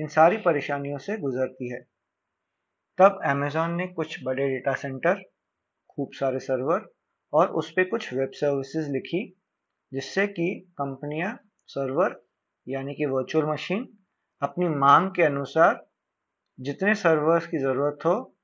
इन 0.00 0.06
सारी 0.06 0.36
परेशानियों 0.36 0.98
से 0.98 1.18
गुजरती 1.18 1.72
है। 1.72 1.80
तब 2.98 3.20
अमेजॉन 3.24 3.74
ने 3.74 3.86
कुछ 3.86 4.18
बड़े 4.24 4.48
डेटा 4.48 4.74
सेंटर 4.74 5.22
खूब 5.90 6.10
सारे 6.12 6.38
सर्वर 6.38 6.86
और 7.32 7.48
उस 7.48 7.70
पर 7.70 7.84
कुछ 7.84 8.14
वेब 8.14 8.30
सर्विसेज़ 8.34 8.90
लिखी, 8.90 9.36
जिससे 9.92 10.26
कि 10.26 10.72
कंपनियाँ 10.78 11.38
सर्वर 11.66 12.24
यानी 12.68 12.94
कि 12.94 13.06
वर्चुअल 13.06 13.46
मशीन 13.46 13.98
अपनी 14.42 14.68
मांग 14.68 15.10
के 15.10 15.22
अनुसार 15.22 15.86
जितने 16.58 16.94
सर्वर्स 16.94 17.46
की 17.46 17.58
ज़रूरत 17.58 17.98
हो 18.06 18.34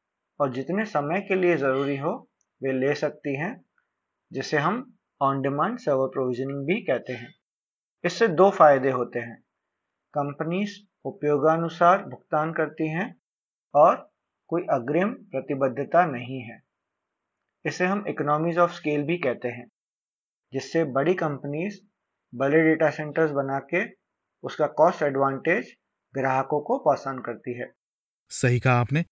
और 0.40 0.52
जितने 0.52 0.84
समय 0.84 1.20
के 1.20 1.34
लिए 1.34 1.56
ज़रूरी 1.56 1.96
हो, 1.96 2.28
वे 2.62 2.72
ले 2.72 2.94
सकती 2.94 3.36
हैं, 3.36 3.64
जिसे 4.32 4.58
हम 4.58 4.94
ऑन 5.20 5.42
डिमांड 5.42 5.78
सर्वर 5.78 6.08
प्रोविजनिंग 6.08 6.66
भी 6.66 6.80
कहते 6.80 7.12
हैं। 7.12 7.34
इससे 8.04 8.28
दो 8.28 8.50
फ़ायदे 8.50 8.90
होते 8.90 9.18
हैं। 9.18 9.40
कंपनीज़ 10.14 10.78
उपयोगानुसार 11.04 12.04
भुगतान 12.04 12.52
करती 12.52 12.88
हैं 12.88 13.14
और 13.74 14.10
कोई 14.48 14.62
अग्रिम 14.62 15.12
प्रतिबद्धता 15.12 16.06
नहीं 16.06 16.40
है। 16.40 16.60
इसे 17.64 17.86
हम 17.86 18.04
इकोनॉमीज 18.08 18.58
ऑफ़ 18.58 18.72
स्केल 18.72 19.02
भी 19.02 19.18
कहते 19.18 19.48
हैं, 19.48 19.66
जिससे 20.52 20.84
बड़ी 20.84 21.14
कंपनीज़ 21.14 21.80
बड़े 22.32 22.62
डेटा 22.62 22.90
सेंटर्स 22.90 23.30
बना 23.30 23.58
के 23.74 23.84
उसका 24.44 24.66
कॉस्ट 24.66 25.02
एडवांटेज 25.02 25.72
ग्राहकों 26.14 26.60
को 26.60 26.78
पसंद 26.78 27.24
करती 27.24 27.58
है। 27.58 27.81
सही 28.32 28.60
कहा 28.60 28.80
आपने। 28.80 29.04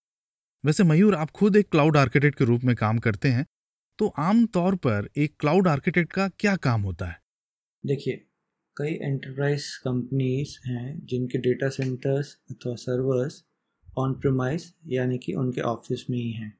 वैसे 0.64 0.84
मयूर, 0.84 1.14
आप 1.14 1.30
खुद 1.30 1.56
एक 1.56 1.68
क्लाउड 1.68 1.96
आर्किटेक्ट 1.96 2.38
के 2.38 2.44
रूप 2.44 2.64
में 2.64 2.74
काम 2.76 2.98
करते 2.98 3.28
हैं 3.28 3.44
तो 3.98 4.06
आम 4.18 4.44
तौर 4.46 4.74
पर 4.76 5.08
एक 5.16 5.34
क्लाउड 5.40 5.68
आर्किटेक्ट 5.68 6.12
का 6.12 6.28
क्या 6.38 6.54
काम 6.58 6.82
होता 6.82 7.06
है? 7.06 7.20
देखिए, 7.84 8.14
कई 8.76 8.92
एंटरप्राइज 9.02 9.66
कंपनीज़ 9.76 10.56
हैं 10.68 11.06
जिनके 11.06 11.38
डेटा 11.38 11.68
सेंटर्स 11.68 12.36
अथवा 12.50 12.74
सर्वर्स 12.74 13.42
ऑन 13.98 14.14
प्रोमाइज 14.14 14.72
यानी 14.88 15.18
कि 15.18 15.32
उनके 15.34 15.60
ऑफ़िस 15.60 16.04
में 16.10 16.18
ही 16.18 16.30
हैं। 16.32 16.52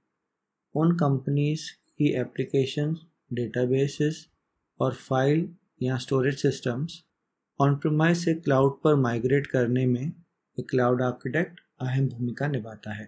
उन 0.74 0.92
कंपनीज़ 0.96 1.70
की 1.98 2.12
एप्लीकेशन 2.20 2.96
डेटाबेसेस 3.32 4.26
और 4.80 4.94
फ़ाइल 4.94 5.48
या 5.82 5.96
स्टोरेज 5.98 6.36
सिस्टम्स 6.38 7.02
ऑन 7.60 7.76
प्रोमाइज 7.76 8.16
से 8.18 8.34
क्लाउड 8.34 8.80
पर 8.82 8.94
माइग्रेट 8.98 9.46
करने 9.46 9.86
में 9.86 10.02
एक 10.02 10.68
क्लाउड 10.70 11.02
आर्किटेक्ट 11.02 11.60
अहम 11.80 12.08
भूमिका 12.08 12.46
निभाता 12.48 12.92
है। 12.92 13.04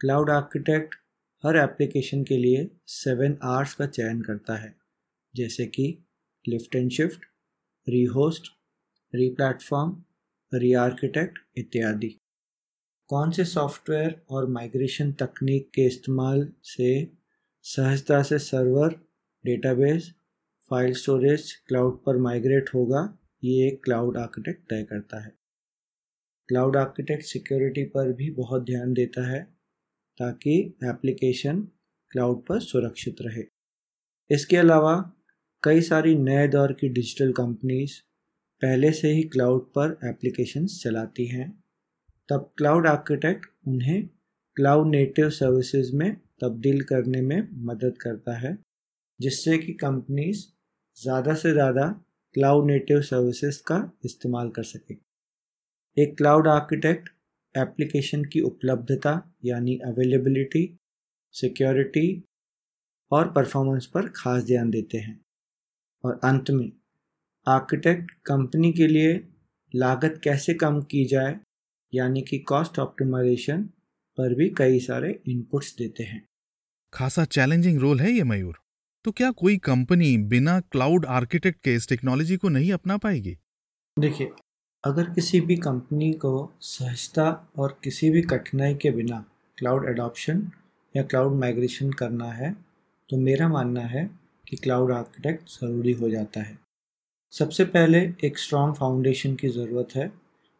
क्लाउड 0.00 0.30
आर्किटेक्ट 0.30 0.94
हर 1.44 1.56
एप्लीकेशन 1.56 2.22
के 2.24 2.36
लिए 2.36 2.68
सेवन 2.88 3.36
आर्स 3.44 3.74
का 3.74 3.86
चयन 3.86 4.20
करता 4.22 4.56
है, 4.56 4.74
जैसे 5.34 5.66
कि 5.66 5.86
lift 6.44 6.76
and 6.76 6.90
shift 6.90 7.24
rehost 8.06 8.50
replatform 9.30 9.96
rearchitect 10.76 11.38
इत्यादि। 11.56 12.14
कौन 13.10 13.30
से 13.30 13.44
सॉफ्टवेयर 13.44 14.20
और 14.30 14.48
माइग्रेशन 14.50 15.12
तकनीक 15.20 15.70
के 15.74 15.86
इस्तेमाल 15.86 16.48
से 16.64 16.90
सहजता 17.64 18.22
से 18.22 18.38
server 18.40 19.00
database 19.44 20.12
file 20.70 20.92
storage 20.94 21.52
cloud 21.68 22.04
पर 22.04 22.16
माइग्रेट 22.20 22.70
होगा, 22.74 23.08
ये 23.44 23.66
एक 23.66 23.82
क्लाउड 23.84 24.16
आर्किटेक्ट 24.18 24.70
तय 24.70 24.82
करता 24.84 25.24
है। 25.24 25.32
क्लाउड 26.48 26.76
आर्किटेक्ट 26.76 27.24
सिक्योरिटी 27.24 27.84
पर 27.94 28.12
भी 28.12 28.30
बहुत 28.32 28.64
ध्यान 28.64 28.92
देता 28.92 29.26
है 29.28 29.42
ताकि 30.20 30.58
एप्लीकेशन 30.84 31.60
क्लाउड 32.10 32.44
पर 32.46 32.60
सुरक्षित 32.60 33.16
रहे। 33.20 33.42
इसके 34.30 34.56
अलावा 34.56 34.94
कई 35.62 35.80
सारी 35.82 36.14
नए 36.16 36.46
दौर 36.48 36.72
की 36.72 36.88
डिजिटल 36.88 37.32
कंपनीज़ 37.32 37.98
पहले 38.62 38.90
से 38.92 39.08
ही 39.08 39.22
क्लाउड 39.28 39.64
पर 39.70 39.98
एप्लीकेशंस 40.04 40.80
चलाती 40.82 41.26
हैं। 41.26 41.50
तब 42.28 42.52
क्लाउड 42.58 42.86
आर्किटेक्ट 42.86 43.46
उन्हें 43.68 44.06
क्लाउड 44.56 44.86
नेटिव 44.86 45.30
सर्विसेज़ 45.30 45.94
में 45.96 46.16
तब्दील 46.40 46.80
करने 46.84 47.20
में 47.20 47.48
मदद 47.64 47.98
करता 48.00 48.36
है, 48.38 48.56
जिससे 49.20 49.58
कि 49.58 49.72
कंपनीज़ 49.74 50.44
ज़्यादा 50.96 51.34
से 51.34 51.52
ज़्यादा 51.52 51.86
क्लाउड 52.34 52.66
नेटिव 52.66 53.00
सर्विसेज़ 53.02 53.62
का 53.62 53.78
इस्तेमाल 54.04 54.50
कर 54.50 54.62
सके। 54.64 54.94
एक 55.98 56.16
क्लाउड 56.16 56.48
आर्किटेक्ट 56.48 57.08
एप्लीकेशन 57.58 58.24
की 58.24 58.40
उपलब्धता 58.40 59.34
यानी 59.44 59.76
अवेलेबिलिटी 59.76 60.76
सिक्योरिटी 61.32 62.24
और 63.10 63.32
परफॉर्मेंस 63.32 63.86
पर 63.86 64.08
खास 64.08 64.42
ध्यान 64.42 64.70
देते 64.70 64.98
हैं। 64.98 65.20
और 66.04 66.20
अंत 66.24 66.50
में 66.50 66.72
आर्किटेक्ट 67.46 68.10
कंपनी 68.26 68.72
के 68.72 68.86
लिए 68.86 69.28
लागत 69.74 70.20
कैसे 70.24 70.54
कम 70.54 70.80
की 70.82 71.04
जाए 71.04 71.40
यानी 71.94 72.22
कि 72.22 72.38
कॉस्ट 72.38 72.78
ऑप्टिमाइजेशन 72.78 73.62
पर 74.18 74.34
भी 74.34 74.48
कई 74.48 74.80
सारे 74.80 75.20
इनपुट्स 75.28 75.76
देते 75.76 76.02
हैं। 76.02 76.24
खासा 76.92 77.24
चैलेंजिंग 77.24 77.80
रोल 77.80 78.00
है 78.00 78.10
ये 78.10 78.24
मयूर। 78.24 78.58
तो 79.04 79.12
क्या 79.12 79.30
कोई 79.30 79.56
कंपनी 79.56 80.16
बिना 80.18 80.60
क्लाउड 80.60 81.06
आर्किटेक्ट 81.06 81.62
के 81.64 81.74
इस 81.74 81.88
टेक्नोलॉजी 81.88 82.36
को 82.36 82.48
नहीं 82.48 82.72
अपना 82.72 82.96
पाएगी? 82.96 83.36
देखिए 83.98 84.30
अगर 84.86 85.08
किसी 85.10 85.40
भी 85.40 85.56
कंपनी 85.56 86.12
को 86.12 86.30
सहजता 86.62 87.50
और 87.58 87.78
किसी 87.84 88.10
भी 88.10 88.22
कठिनाई 88.22 88.74
के 88.74 88.90
बिना 88.90 89.24
क्लाउड 89.58 89.88
एडॉप्शन 89.88 90.42
या 90.94 91.02
क्लाउड 91.02 91.32
माइग्रेशन 91.32 91.90
करना 91.92 92.30
है 92.32 92.52
तो 93.10 93.16
मेरा 93.16 93.48
मानना 93.48 93.80
है 93.80 94.04
कि 94.48 94.56
क्लाउड 94.56 94.92
आर्किटेक्ट 94.92 95.48
ज़रूरी 95.50 95.92
हो 95.92 96.10
जाता 96.10 96.40
है। 96.40 96.58
सबसे 97.32 97.64
पहले 97.64 97.98
एक 98.24 98.38
स्ट्रॉन्ग 98.38 98.74
फाउंडेशन 98.74 99.34
की 99.34 99.48
ज़रूरत 99.48 99.96
है, 99.96 100.12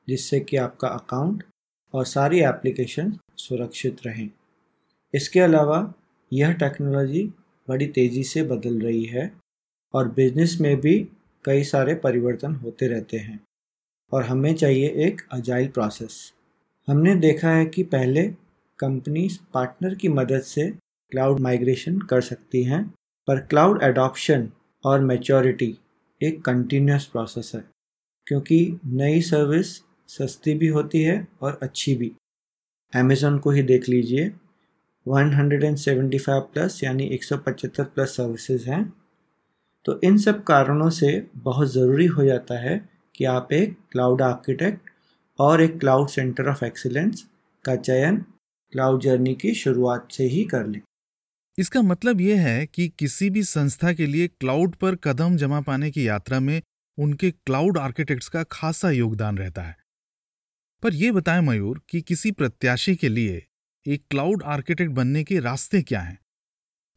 जिससे 0.08 0.40
कि 0.40 0.56
आपका 0.56 0.88
अकाउंट 0.88 1.44
और 1.94 2.04
सारी 2.06 2.40
एप्लीकेशन 2.40 3.18
सुरक्षित 3.38 4.06
रहें। 4.06 4.28
इसके 5.14 5.40
अलावा 5.40 5.92
यह 6.32 6.52
टेक्नोलॉजी 6.54 7.24
बड़ी 7.68 7.86
तेज़ी 7.86 8.24
से 8.24 8.42
बदल 8.42 8.80
रही 8.80 9.04
है 9.04 9.32
और 9.94 10.08
बिज़नेस 10.08 10.58
में 10.60 10.76
भी 10.76 10.98
कई 11.44 11.64
सारे 11.64 11.94
परिवर्तन 11.94 12.54
होते 12.54 12.88
रहते 12.88 13.16
हैं। 13.16 13.45
और 14.12 14.24
हमें 14.24 14.54
चाहिए 14.54 14.88
एक 15.06 15.20
अजाइल 15.32 15.68
प्रोसेस 15.68 16.32
हमने 16.88 17.14
देखा 17.14 17.50
है 17.50 17.64
कि 17.66 17.82
पहले 17.82 18.22
कंपनीज़ 18.78 19.38
पार्टनर 19.54 19.94
की 19.94 20.08
मदद 20.08 20.40
से 20.40 20.70
क्लाउड 21.12 21.40
माइग्रेशन 21.40 21.98
कर 22.00 22.20
सकती 22.20 22.62
हैं, 22.64 22.82
पर 23.28 23.40
क्लाउड 23.40 23.82
एडॉप्शन 23.82 24.48
और 24.84 25.00
मैच्योरिटी 25.00 25.76
एक 26.20 26.40
कंटिन्यूस 26.44 27.04
प्रोसेस 27.04 27.52
है, 27.54 27.64
क्योंकि 28.26 28.80
नई 28.86 29.20
सर्विस 29.20 29.76
सस्ती 30.08 30.54
भी 30.54 30.68
होती 30.68 31.02
है 31.02 31.26
और 31.42 31.58
अच्छी 31.62 31.94
भी। 31.94 32.12
अमेज़ोन 32.92 33.38
को 33.38 33.50
ही 33.50 33.62
देख 33.62 33.88
लीजिए 33.88 34.32
175 35.06 36.40
प्लस 36.54 36.80
यानी 36.84 37.06
175 37.14 37.84
प्लस 37.84 38.16
सर्विसेज़ 38.16 38.68
हैं। 38.70 38.82
तो 39.84 40.00
इन 40.04 40.18
सब 40.18 40.42
कारणों 40.44 40.90
से 40.90 41.26
बहुत 41.36 41.72
ज़रूरी 41.72 42.06
हो 42.06 42.24
जाता 42.24 42.58
है 42.58 42.76
कि 43.16 43.24
आप 43.24 43.52
एक 43.52 43.76
क्लाउड 43.92 44.22
आर्किटेक्ट 44.22 44.80
और 45.38 45.62
एक 45.62 45.78
क्लाउड 45.80 46.08
सेंटर 46.08 46.48
ऑफ़ 46.48 46.64
एक्सीलेंस 46.64 47.26
का 47.64 47.76
चयन 47.76 48.16
क्लाउड 48.72 49.02
जर्नी 49.02 49.34
की 49.34 49.54
शुरुआत 49.54 50.08
से 50.12 50.24
ही 50.24 50.44
कर 50.44 50.66
लें। 50.66 50.80
इसका 51.58 51.82
मतलब 51.82 52.20
यह 52.20 52.40
है 52.40 52.66
कि 52.66 52.88
किसी 52.88 53.30
भी 53.30 53.42
संस्था 53.42 53.92
के 53.92 54.06
लिए 54.06 54.28
क्लाउड 54.28 54.76
पर 54.76 54.96
कदम 54.96 55.36
जमा 55.36 55.60
पाने 55.60 55.90
की 55.90 56.08
यात्रा 56.08 56.40
में 56.40 56.62
उनके 56.98 57.30
क्लाउड 57.30 57.78
आर्किटेक्ट्स 57.78 58.28
का 58.28 58.42
खासा 58.42 58.90
योगदान 58.90 59.38
रहता 59.38 59.62
है। 59.62 59.76
पर 60.82 60.94
यह 60.94 61.12
बताएँ 61.12 61.40
मयूर 61.40 61.80
कि 61.88 62.00
किसी 62.00 62.30
प्रत्याशी 62.30 62.96
के 62.96 63.08
लिए 63.08 63.46
एक 63.86 64.02
क्लाउड 64.10 64.42
आर्किटेक्ट 64.42 64.92
बनने 64.92 65.24
के 65.24 65.40
रास्ते 65.40 65.82
क्या 65.82 66.00
हैं? 66.00 66.18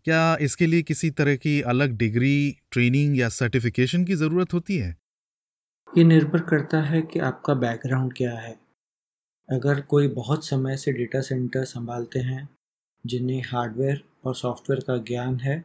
क्या 0.03 0.38
इसके 0.41 0.67
लिए 0.67 0.82
किसी 0.82 1.10
तरह 1.10 1.36
की 1.36 1.62
अलग 1.62 1.91
डिग्री 1.97 2.55
ट्रेनिंग 2.71 3.17
या 3.17 3.29
सर्टिफिकेशन 3.29 4.05
की 4.05 4.15
ज़रूरत 4.15 4.53
होती 4.53 4.77
है? 4.77 4.97
ये 5.89 6.04
निर्भर 6.04 6.41
करता 6.41 6.82
है 6.82 7.02
कि 7.02 7.19
आपका 7.19 7.54
बैकग्राउंड 7.54 8.12
क्या 8.13 8.34
है। 8.34 8.52
अगर 9.49 9.80
कोई 9.82 10.08
बहुत 10.08 10.45
समय 10.45 10.75
से 10.78 10.91
डेटा 10.91 11.21
सेंटर 11.21 11.63
संभालते 11.65 12.19
हैं, 12.19 12.47
जिन्हें 13.06 13.41
हार्डवेयर 13.45 14.04
और 14.25 14.36
सॉफ्टवेयर 14.36 14.84
का 14.88 14.97
ज्ञान 15.04 15.39
है, 15.39 15.63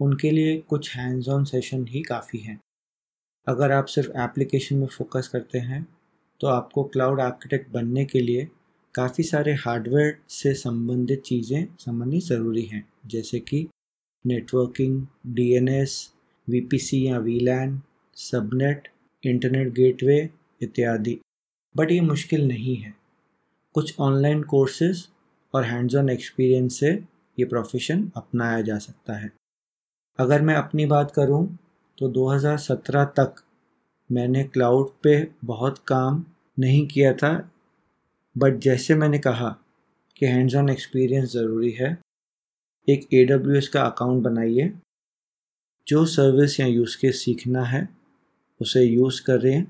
उनके 0.00 0.30
लिए 0.30 0.56
कुछ 0.68 0.94
हैंड्स 0.96 1.28
ऑन 1.28 1.44
सेशन 1.44 1.86
ही 1.88 2.02
काफ़ी 2.02 2.38
हैं। 2.38 2.58
अगर 3.46 3.72
आप 3.72 3.86
सिर्फ़ 3.86 4.10
एप्लीकेशन 4.18 4.76
में 4.76 4.86
फोकस 4.88 5.28
करते 5.28 5.58
हैं 5.60 5.86
तो 6.40 6.46
आपको 6.46 6.84
क्लाउड 6.84 7.20
आर्किटेक्ट 7.20 7.70
बनने 7.72 8.04
के 8.04 8.20
लिए 8.20 8.48
काफ़ी 8.94 9.24
सारे 9.24 9.52
हार्डवेयर 9.56 10.16
से 10.30 10.54
संबंधित 10.54 11.22
चीज़ें 11.22 11.66
समझनी 11.80 12.20
ज़रूरी 12.22 12.64
हैं, 12.64 12.86
जैसे 13.06 13.40
कि 13.40 13.66
नेटवर्किंग 14.24 15.06
डीएनएस 15.26 15.98
वीपीसी 16.48 17.06
या 17.06 17.18
वीलैन 17.20 17.80
सबनेट 18.16 18.88
इंटरनेट 19.26 19.72
गेटवे 19.72 20.18
इत्यादि। 20.62 21.18
बट 21.76 21.90
ये 21.90 22.00
मुश्किल 22.00 22.46
नहीं 22.48 22.76
है। 22.76 22.94
कुछ 23.74 23.94
ऑनलाइन 24.00 24.42
कोर्सेज 24.42 25.08
और 25.54 25.64
हैंड्स 25.64 25.94
ऑन 25.94 26.08
एक्सपीरियंस 26.10 26.78
से 26.80 26.90
ये 27.38 27.44
प्रोफेशन 27.44 28.10
अपनाया 28.16 28.60
जा 28.60 28.78
सकता 28.78 29.14
है। 29.14 29.32
अगर 30.18 30.42
मैं 30.42 30.54
अपनी 30.54 30.86
बात 30.86 31.10
करूँ 31.10 31.46
तो 31.98 32.08
2017 32.08 33.04
तक 33.04 33.42
मैंने 34.12 34.44
क्लाउड 34.44 34.90
पे 35.02 35.30
बहुत 35.44 35.78
काम 35.78 36.24
नहीं 36.58 36.86
किया 36.86 37.12
था। 37.12 37.50
बट 38.38 38.58
जैसे 38.58 38.94
मैंने 38.94 39.18
कहा 39.18 39.48
कि 40.16 40.26
हैंड्स 40.26 40.54
ऑन 40.54 40.68
एक्सपीरियंस 40.68 41.32
ज़रूरी 41.32 41.70
है, 41.70 41.98
एक 42.88 43.14
एडब्ल्यूएस 43.14 43.68
का 43.68 43.82
अकाउंट 43.82 44.22
बनाइए, 44.22 44.72
जो 45.88 46.04
सर्विस 46.06 46.60
या 46.60 46.66
यूज़ 46.66 46.96
केस 47.00 47.24
सीखना 47.24 47.62
है 47.64 47.88
उसे 48.60 48.82
यूज़ 48.84 49.22
करें 49.22 49.66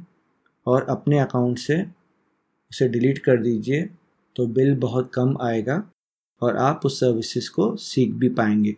और 0.66 0.86
अपने 0.90 1.18
अकाउंट 1.18 1.58
से 1.58 1.82
उसे 2.70 2.88
डिलीट 2.88 3.18
कर 3.18 3.42
दीजिए 3.42 3.88
तो 4.36 4.46
बिल 4.48 4.74
बहुत 4.78 5.10
कम 5.14 5.36
आएगा 5.42 5.82
और 6.42 6.56
आप 6.56 6.80
उस 6.84 6.98
सर्विसेज़ 7.00 7.50
को 7.50 7.74
सीख 7.76 8.12
भी 8.12 8.28
पाएँगे। 8.28 8.74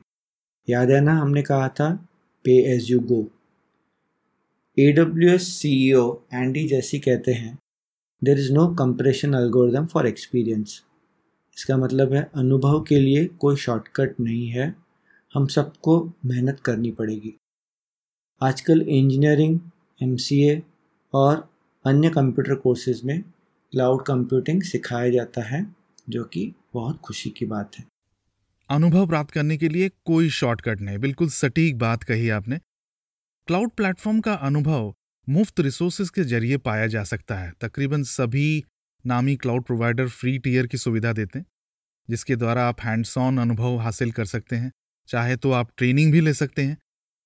याद 0.69 0.91
है 0.91 1.01
ना, 1.01 1.15
हमने 1.15 1.43
कहा 1.43 1.69
था 1.71 1.91
pay 2.45 2.59
as 2.75 2.91
you 2.91 3.01
go 3.03 3.21
A 4.77 4.91
W 4.93 5.31
S 5.31 5.49
C 5.53 5.71
E 5.83 5.93
O 5.93 6.05
Andy 6.35 6.67
जैसी 6.69 6.99
कहते 6.99 7.33
हैं 7.33 7.57
there 8.23 8.39
is 8.39 8.53
no 8.53 8.67
compression 8.75 9.33
algorithm 9.35 9.87
for 9.87 10.07
experience 10.07 10.83
इसका 11.57 11.77
मतलब 11.77 12.13
है, 12.13 12.31
अनुभव 12.35 12.83
के 12.83 12.99
लिए 13.01 13.25
कोई 13.41 13.57
शॉर्टकट 13.57 14.21
नहीं 14.21 14.47
है। 14.49 14.75
हम 15.35 15.47
सबको 15.47 15.99
मेहनत 16.27 16.61
करनी 16.61 16.91
पड़ेगी। 16.91 17.33
आजकल 18.41 18.83
इंजीनियरिंग 18.83 19.59
MCA 20.03 20.61
और 21.15 21.51
अन्य 21.87 22.09
कंप्यूटर 22.11 22.55
कोर्सेज 22.55 23.05
में 23.05 23.23
क्लाउड 23.73 24.05
कंप्यूटिंग 24.07 24.63
सिखाया 24.63 25.11
जाता 25.11 25.43
है, 25.43 25.77
जो 26.09 26.25
कि 26.25 26.55
बहुत 26.75 27.01
खुशी 27.01 27.31
की 27.31 27.47
बात 27.47 27.79
है। 27.79 27.85
अनुभव 28.71 29.07
प्राप्त 29.07 29.31
करने 29.31 29.57
के 29.57 29.69
लिए 29.69 29.89
कोई 30.05 30.31
शॉर्टकट 30.31 30.81
नहीं, 30.81 30.99
बिल्कुल 30.99 31.29
सटीक 31.29 31.79
बात 31.79 32.03
कही 32.03 32.29
आपने। 32.29 32.59
क्लाउड 33.47 33.71
प्लेटफॉर्म 33.71 34.21
का 34.21 34.35
अनुभव 34.35 34.95
मुफ़्त 35.29 35.61
रिसोर्सेज 35.61 36.11
के 36.11 36.25
ज़रिए 36.25 36.57
पाया 36.57 36.87
जा 36.87 37.05
सकता 37.05 37.39
है। 37.39 37.53
तकरीबन 37.61 38.03
सभी 38.03 38.65
नामी 39.07 39.37
क्लाउड 39.37 39.65
प्रोवाइडर 39.65 40.09
फ्री 40.09 40.39
टीयर 40.39 40.67
की 40.67 40.79
सुविधा 40.79 41.13
देते 41.13 41.39
हैं, 41.39 41.47
जिसके 42.11 42.37
द्वारा 42.37 42.69
आप 42.69 42.81
हैंड्स 42.81 43.19
ऑन 43.19 43.39
अनुभव 43.39 43.77
हासिल 43.77 44.13
कर 44.13 44.25
सकते 44.25 44.57
हैं। 44.57 44.73
चाहे 45.09 45.37
तो 45.37 45.53
आप 45.53 45.71
ट्रेनिंग 45.77 46.13
भी 46.13 46.21
ले 46.21 46.35
सकते 46.35 46.63
हैं 46.63 46.79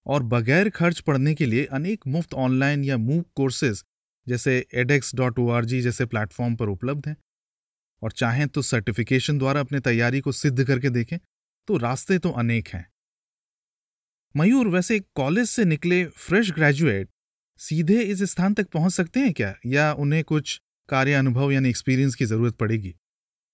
और 0.07 0.23
बगैर 0.23 0.71
खर्च 0.71 1.01
पढ़ने 1.01 1.35
के 1.35 1.47
लिए 1.47 1.65
अनेक 1.65 2.07
मुफ़्त 2.07 2.35
ऑनलाइन 2.35 2.85
या 2.85 2.97
मूक 2.97 3.27
कोर्सेज 3.35 3.83
जैसे 4.27 4.67
एडेक्स 4.75 5.15
डॉट 5.15 5.39
ओ 5.39 5.61
जैसे 5.63 6.07
प्लेटफॉर्म 6.07 6.57
पर 6.57 6.69
उपलब्ध 6.69 7.09
हैं। 7.09 7.17
और 8.03 8.13
चाहें 8.13 8.47
तो 8.49 8.63
सर्टिफिकेशन 8.63 9.39
द्वारा 9.39 9.61
अपनी 9.61 9.81
तैयारी 9.81 10.21
को 10.21 10.33
सिद्ध 10.33 10.65
करके 10.65 10.91
देखें 10.91 11.19
तो 11.69 11.77
रास्ते 11.77 12.19
तो 12.19 12.31
अनेक 12.31 12.69
हैं। 12.69 12.87
मयूर, 14.35 14.69
वैसे 14.69 14.99
कॉलेज 15.01 15.49
से 15.49 15.65
निकले 15.65 16.05
फ्रेश 16.05 16.51
ग्रेजुएट 16.53 17.09
सीधे 17.61 18.01
इस 18.03 18.23
स्थान 18.23 18.55
तक 18.55 18.69
पहुँच 18.69 18.93
सकते 18.93 19.21
हैं 19.21 19.33
क्या? 19.33 19.55
या 19.67 19.93
उन्हें 19.93 20.23
कुछ 20.25 20.61
कार्य 20.89 21.15
अनुभव 21.15 21.53
यानी 21.53 21.69
एक्सपीरियंस 21.69 22.15
की 22.15 22.25
ज़रूरत 22.25 22.55
पड़ेगी? 22.55 22.91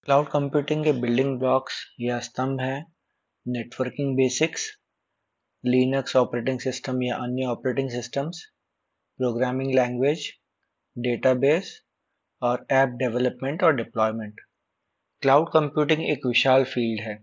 क्लाउड 0.05 0.29
कंप्यूटिंग 0.29 0.85
के 0.85 0.93
बिल्डिंग 0.93 1.39
ब्लॉक्स 1.39 1.85
या 2.01 2.19
स्तंभ 2.19 2.61
हैं 2.61 2.85
networking 3.47 4.17
basics 4.17 4.71
Linux 5.65 6.15
operating 6.17 6.59
system 6.61 7.03
या 7.03 7.17
अन्य 7.17 7.45
operating 7.47 7.89
systems 7.91 8.43
programming 9.21 9.73
language 9.75 10.27
database 10.97 11.71
और 12.43 12.67
ऐप 12.73 12.89
डेवलपमेंट 12.99 13.63
और 13.63 13.75
डिप्लॉयमेंट 13.77 14.41
क्लाउड 15.23 15.49
कंप्यूटिंग 15.53 16.03
एक 16.05 16.27
विशाल 16.27 16.65
फ़ील्ड 16.65 17.01
है 17.01 17.17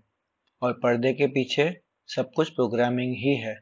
और 0.62 0.74
पर्दे 0.74 1.14
के 1.14 1.28
पीछे 1.28 1.70
सब 2.10 2.32
कुछ 2.36 2.50
प्रोग्रामिंग 2.50 3.14
ही 3.18 3.36
है। 3.38 3.56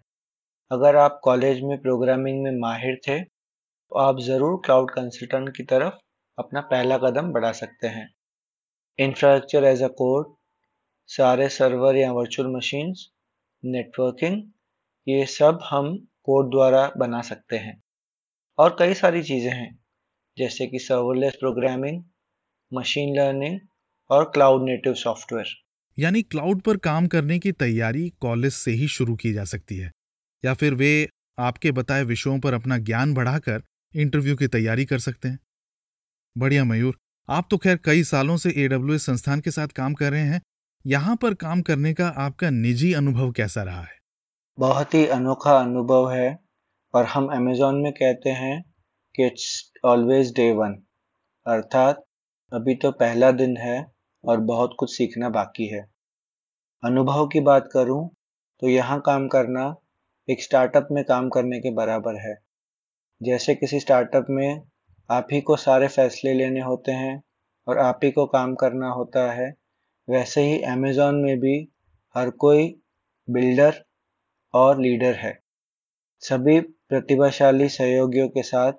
अगर 0.72 0.96
आप 0.96 1.20
कॉलेज 1.24 1.62
में 1.64 1.78
प्रोग्रामिंग 1.82 2.42
में 2.44 2.60
माहिर 2.60 3.00
थे 3.08 3.20
तो 3.22 4.00
आप 4.00 4.20
ज़रूर 4.22 4.60
क्लाउड 4.66 4.92
कंसल्टेंट 4.92 5.50
की 5.58 5.64
तरफ़ 5.66 6.00
अपना 6.38 6.62
पहला 6.72 6.98
कदम 7.00 7.32
बढ़ा 7.32 7.52
सकते 7.52 7.88
हैं। 7.90 8.08
इंफ्रास्ट्रक्चर 9.00 9.64
एज 9.66 9.84
अ 9.84 9.88
कोड 10.00 10.34
सारे 11.10 11.50
सर्वर 11.52 11.96
या 11.96 12.12
वर्चुअल 12.14 12.50
मशीन्स 12.56 13.06
नेटवर्किंग 13.64 14.42
ये 15.08 15.26
सब 15.26 15.60
हम 15.64 15.96
कोड 16.24 16.52
द्वारा 16.52 16.92
बना 16.98 17.22
सकते 17.22 17.58
हैं। 17.58 17.82
और 18.58 18.76
कई 18.80 18.94
सारी 18.94 19.24
चीज़ें 19.24 19.52
हैं, 19.52 19.80
जैसे 20.38 20.68
कि 20.68 20.80
सर्वरलेस 20.80 21.36
प्रोग्रामिंग 21.40 22.04
मशीन 22.72 23.16
लर्निंग 23.16 23.60
और 24.10 24.24
क्लाउड 24.24 24.64
नेटिव 24.64 24.94
सॉफ्टवेयर 24.94 25.46
यानी 25.98 26.22
क्लाउड 26.22 26.62
पर 26.62 26.78
काम 26.78 27.08
करने 27.08 27.38
की 27.40 27.52
तैयारी 27.52 28.10
कॉलेज 28.22 28.54
से 28.54 28.72
ही 28.72 28.88
शुरू 28.88 29.16
की 29.16 29.32
जा 29.34 29.44
सकती 29.46 29.78
है, 29.78 29.92
या 30.44 30.54
फिर 30.54 30.74
वे 30.74 31.10
आपके 31.38 31.72
बताए 31.72 32.04
विषयों 32.04 32.40
पर 32.40 32.54
अपना 32.54 32.78
ज्ञान 32.80 33.14
बढ़ाकर 33.14 33.64
इंटरव्यू 33.96 34.36
की 34.36 34.48
तैयारी 34.48 34.86
कर 34.86 35.00
सकते 35.00 35.28
हैं। 35.28 35.40
बढ़िया 36.36 36.64
मयूर, 36.64 36.98
आप 37.30 37.48
तो 37.52 37.58
खैर 37.58 37.78
कई 37.78 38.04
सालों 38.04 38.38
से 38.38 38.50
ए 38.50 38.70
संस्थान 39.00 39.42
के 39.42 39.52
साथ 39.52 39.68
काम 39.68 39.94
कर 39.94 40.12
रहे 40.12 40.22
हैं, 40.22 40.42
यहाँ 40.86 41.16
पर 41.16 41.34
काम 41.34 41.62
करने 41.62 41.94
का 41.94 42.08
आपका 42.08 42.50
निजी 42.50 42.94
अनुभव 42.94 43.32
कैसा 43.32 43.64
रहा 43.64 43.82
है? 43.82 44.01
बहुत 44.62 44.94
ही 44.94 45.06
अनोखा 45.08 45.56
अनुभव 45.60 46.10
है, 46.12 46.38
और 46.94 47.06
हम 47.06 47.28
अमेजोन 47.28 47.76
में 47.82 47.92
कहते 47.94 48.30
हैं 48.30 48.62
कि 49.16 49.26
इट्स 49.26 49.72
ऑलवेज 49.86 50.32
डे 50.36 50.52
वन 50.54 50.76
अर्थात 51.46 52.04
अभी 52.52 52.76
तो 52.76 52.92
पहला 52.92 53.32
दिन 53.32 53.58
है 53.58 53.80
और 54.24 54.40
बहुत 54.44 54.76
कुछ 54.80 54.96
सीखना 54.98 55.30
बाकी 55.30 55.68
है। 55.68 55.82
अनुभव 56.84 57.28
की 57.28 57.40
बात 57.40 57.70
करूँ 57.74 58.10
तो 58.62 58.70
यहाँ 58.70 59.00
काम 59.06 59.28
करना 59.28 59.66
एक 60.28 60.44
स्टार्टअप 60.44 60.88
में 60.92 61.04
काम 61.06 61.30
करने 61.30 61.60
के 61.60 61.74
बराबर 61.74 62.22
है। 62.22 62.38
जैसे 63.22 63.56
किसी 63.56 63.80
स्टार्टअप 63.80 64.28
में 64.30 64.62
आप 65.10 65.28
ही 65.32 65.42
को 65.42 65.56
सारे 65.58 65.88
फैसले 65.90 66.34
लेने 66.34 66.62
होते 66.62 66.92
हैं 66.94 67.22
और 67.68 67.80
आप 67.80 68.00
ही 68.04 68.12
को 68.12 68.26
काम 68.28 68.56
करना 68.56 68.90
होता 68.92 69.32
है, 69.34 69.54
वैसे 70.08 70.42
ही 70.44 70.62
अमेज़ॉन 70.72 71.16
में 71.16 71.40
भी 71.40 71.58
हर 72.16 72.30
कोई 72.40 72.76
बिल्डर 73.28 73.84
और 74.54 74.82
लीडर 74.82 75.16
है। 75.16 75.40
सभी 76.20 76.60
प्रतिभाशाली 76.60 77.70
सहयोगियों 77.70 78.30
के 78.30 78.44
साथ 78.44 78.74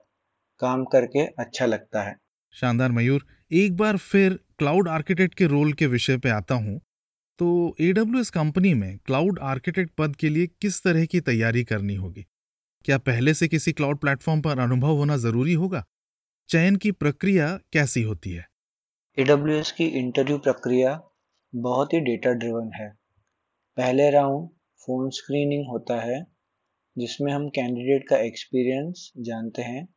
काम 0.60 0.84
करके 0.84 1.26
अच्छा 1.26 1.66
लगता 1.66 2.02
है। 2.02 2.16
शानदार 2.54 2.92
मयूर 2.92 3.26
एक 3.52 3.76
बार 3.76 3.96
फिर 3.96 4.38
क्लाउड 4.58 4.88
आर्किटेक्ट 4.88 5.34
के 5.34 5.46
रोल 5.46 5.72
के 5.72 5.86
विषय 5.86 6.18
पे 6.18 6.30
आता 6.30 6.54
हूँ। 6.54 6.80
तो 7.38 7.76
एडब्ल्यू 7.80 8.24
कंपनी 8.34 8.74
में 8.74 8.98
क्लाउड 8.98 9.38
आर्किटेक्ट 9.38 9.90
पद 9.98 10.16
के 10.16 10.28
लिए 10.28 10.46
किस 10.46 10.82
तरह 10.82 11.04
की 11.04 11.20
तैयारी 11.20 11.64
करनी 11.64 11.94
होगी? 11.94 12.26
क्या 12.84 12.98
पहले 12.98 13.34
से 13.34 13.48
किसी 13.48 13.72
क्लाउड 13.72 13.98
प्लेटफॉर्म 13.98 14.40
पर 14.40 14.58
अनुभव 14.58 14.88
होना 14.88 15.16
ज़रूरी 15.16 15.52
होगा? 15.52 15.84
चयन 16.48 16.76
की 16.76 16.92
प्रक्रिया 16.92 17.60
कैसी 17.72 18.02
होती 18.02 18.30
है? 18.30 18.46
एडब्ल्यू 19.18 19.62
की 19.76 19.86
इंटरव्यू 19.86 20.38
प्रक्रिया 20.38 21.02
बहुत 21.54 21.92
ही 21.92 22.00
डेटा 22.00 22.32
ड्रिवन 22.32 22.70
है। 22.74 22.88
पहले 23.76 24.10
राउंड 24.10 24.48
फ़ोन 24.86 25.10
स्क्रीनिंग 25.10 25.66
होता 25.66 26.00
है, 26.00 26.24
जिसमें 26.96 27.32
हम 27.32 27.48
कैंडिडेट 27.48 28.08
का 28.08 28.16
एक्सपीरियंस 28.16 29.12
जानते 29.18 29.62
हैं 29.62 29.88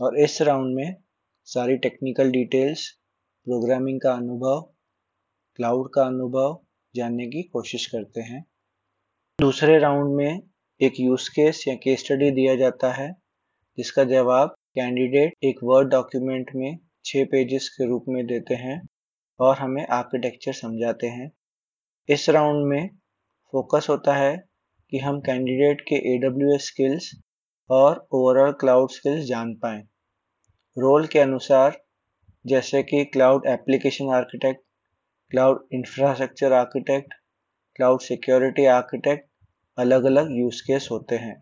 और 0.00 0.18
इस 0.18 0.42
राउंड 0.42 0.74
में 0.74 0.96
सारी 1.44 1.76
टेक्निकल 1.76 2.30
डिटेल्स, 2.30 2.90
प्रोग्रामिंग 3.46 4.00
का 4.00 4.12
अनुभव, 4.12 4.60
क्लाउड 5.56 5.88
का 5.94 6.02
अनुभव 6.02 6.58
जानने 6.94 7.26
की 7.26 7.42
कोशिश 7.42 7.86
करते 7.86 8.20
हैं। 8.20 8.44
दूसरे 9.38 9.78
राउंड 9.78 10.14
में 10.14 10.42
एक 10.80 11.00
यूज़ 11.00 11.30
केस 11.30 11.64
या 11.68 11.74
केस 11.74 12.00
स्टडी 12.00 12.30
दिया 12.30 12.56
जाता 12.56 12.92
है, 12.92 13.12
जिसका 13.78 14.04
जवाब 14.04 14.54
कैंडिडेट 14.74 15.34
एक 15.44 15.58
वर्ड 15.64 15.88
डॉक्यूमेंट 15.88 16.50
में 16.54 16.78
छः 17.04 17.24
पेजेस 17.24 17.68
के 17.68 17.86
रूप 17.86 18.04
में 18.08 18.26
देते 18.26 18.54
हैं 18.54 18.80
और 19.40 19.56
हमें 19.56 19.86
आर्किटेक्चर 19.86 20.52
समझाते 20.52 21.06
हैं। 21.06 21.30
इस 22.08 22.28
राउंड 22.30 22.66
में 22.66 22.90
फोकस 23.52 23.86
होता 23.90 24.14
है 24.14 24.36
कि 24.92 24.98
हम 24.98 25.20
कैंडिडेट 25.20 25.80
के 25.80 25.96
एडब्ल्यूएस 26.14 26.66
स्किल्स 26.66 27.10
और 27.70 28.06
ओवरऑल 28.12 28.52
क्लाउड 28.52 28.90
स्किल्स 28.90 29.24
जान 29.24 29.54
पाएँ। 29.54 29.82
रोल 30.76 31.06
के 31.06 31.18
अनुसार, 31.18 31.80
जैसे 32.44 32.82
कि 32.82 33.04
cloud 33.04 33.46
application 33.46 34.10
architect 34.14 34.60
cloud 35.30 35.66
infrastructure 35.72 36.52
architect 36.52 37.14
cloud 37.76 38.00
security 38.00 38.64
architect 38.64 39.28
अलग 39.78 40.04
अलग 40.04 40.28
यूज़ 40.30 40.62
केस 40.62 40.88
होते 40.90 41.16
हैं। 41.16 41.34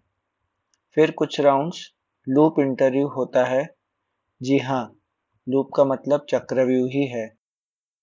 फिर 0.96 1.10
कुछ 1.10 1.40
राउंड्स 1.40 1.80
लूप 2.26 2.60
इंटरव्यू 2.60 3.08
होता 3.08 3.44
है। 3.44 3.64
जी 4.40 4.58
हाँ 4.58 4.84
लूप 5.46 5.70
का 5.76 5.84
मतलब 5.84 6.26
चक्रव्यूह 6.30 6.88
ही 6.90 7.06
है 7.06 7.26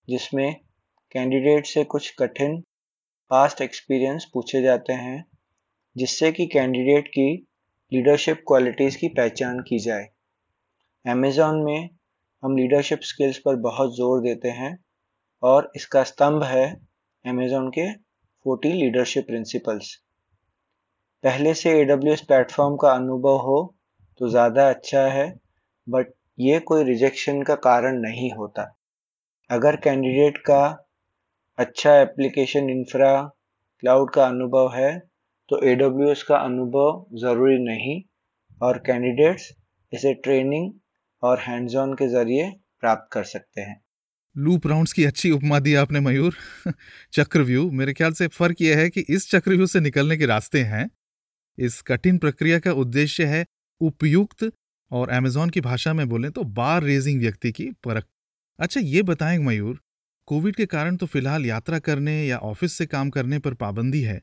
जिसमें 0.08 0.54
कैंडिडेट 1.12 1.66
से 1.66 1.84
कुछ 1.84 2.14
कठिन 2.20 2.62
पास्ट 3.32 3.62
एक्सपीरियंस 3.62 4.26
पूछे 4.34 4.62
जाते 4.62 4.94
हैं, 4.94 5.24
जिससे 5.96 6.32
कि 6.32 6.46
कैंडिडेट 6.48 7.08
की 7.08 7.28
लीडरशिप 7.91 8.44
क्वालिटीज़ 8.48 8.98
की 8.98 9.08
पहचान 9.10 9.60
की 9.60 9.80
जाए। 9.80 10.08
अमेज़ॉन 11.06 11.62
में 11.63 11.89
हम 12.44 12.58
लीडरशिप 12.58 13.00
स्किल्स 13.04 13.38
पर 13.38 13.56
बहुत 13.62 13.96
ज़ोर 13.96 14.22
देते 14.22 14.50
हैं 14.52 14.78
और 15.44 15.72
इसका 15.76 16.04
स्तंभ 16.04 16.44
है 16.44 16.65
अमेज़ॉन 17.26 17.70
के 17.70 17.88
40 18.46 18.74
लीडरशिप 18.74 19.28
प्रिंसिपल्स 19.28 19.96
पहले 21.24 21.54
से 21.54 21.80
ए 21.82 21.86
प्लेटफॉर्म 21.96 22.76
का 22.76 22.91
अनुभव 22.91 23.38
हो 23.39 23.60
तो 24.22 24.30
ज़्यादा 24.30 24.70
अच्छा 24.70 25.08
है 25.10 25.28
बट 25.88 26.13
ये 26.39 26.60
कोई 26.67 26.84
रिजेक्शन 26.84 27.41
का 27.44 27.56
कारण 27.63 28.00
नहीं 28.02 28.32
होता। 28.32 28.63
अगर 29.50 29.76
कैंडिडेट 29.76 30.38
का 30.38 30.63
अच्छा 31.62 32.02
एप्लीकेशन 32.02 32.69
इंफ्रा 32.69 33.24
क्लाउड 33.80 34.13
का 34.13 34.26
अनुभव 34.26 34.74
है 34.76 35.00
तो 35.50 35.63
ए 35.63 35.76
का 36.28 36.36
अनुभव 36.36 37.17
ज़रूरी 37.17 37.58
नहीं। 37.58 38.02
और 38.62 38.78
कैंडिडेट्स 38.78 39.54
इसे 39.93 40.13
ट्रेनिंग 40.13 40.74
और 41.24 41.39
हैंड्स 41.39 41.76
ऑन 41.76 41.93
के 41.93 42.08
ज़रिए 42.08 42.52
प्राप्त 42.80 43.13
कर 43.13 43.24
सकते 43.24 43.62
हैं। 43.62 43.82
लूप 44.38 44.67
राउंड्स 44.67 44.93
की 44.93 45.04
अच्छी 45.04 45.32
उपमा 45.32 45.60
दी 45.60 45.76
आपने, 45.76 46.00
मयूर। 46.00 46.36
चक्रव्यूह, 47.13 47.71
मेरे 47.71 47.93
ख्याल 47.93 48.12
से 48.12 48.28
फ़र्क 48.28 48.56
यह 48.62 48.78
है 48.78 48.89
कि 48.89 49.02
इस 49.02 49.32
चक्रव्यूह 49.32 49.67
से 49.67 49.80
निकलने 49.80 50.17
के 50.17 50.26
रास्ते 50.26 50.62
हैं। 50.62 50.91
इस 51.58 51.82
कठिन 51.82 52.17
प्रक्रिया 52.17 52.60
का 52.60 52.71
उद्देश्य 52.71 53.26
है 53.26 53.45
उपयुक्त 53.82 54.52
और 54.91 55.10
अमेजोन 55.10 55.50
की 55.50 55.62
भाषा 55.62 55.93
में 55.93 56.10
बोलें 56.10 56.32
तो 56.32 56.43
बार 56.43 56.84
रेजिंग 56.84 57.21
व्यक्ति 57.21 57.52
की 57.52 57.71
परख। 57.71 58.06
अच्छा 58.60 58.80
ये 58.80 59.02
बताएँ, 59.02 59.38
मयूर 59.38 59.80
कोविड 60.32 60.56
के 60.56 60.65
कारण 60.65 60.98
तो 60.98 61.06
फ़िलहाल 61.06 61.46
यात्रा 61.46 61.80
करने 61.80 62.12
या 62.26 62.38
ऑफ़िस 62.38 62.74
से 62.74 62.86
काम 62.86 63.10
करने 63.10 63.39
पर 63.39 63.54
पाबंदी 63.54 64.02
है। 64.02 64.22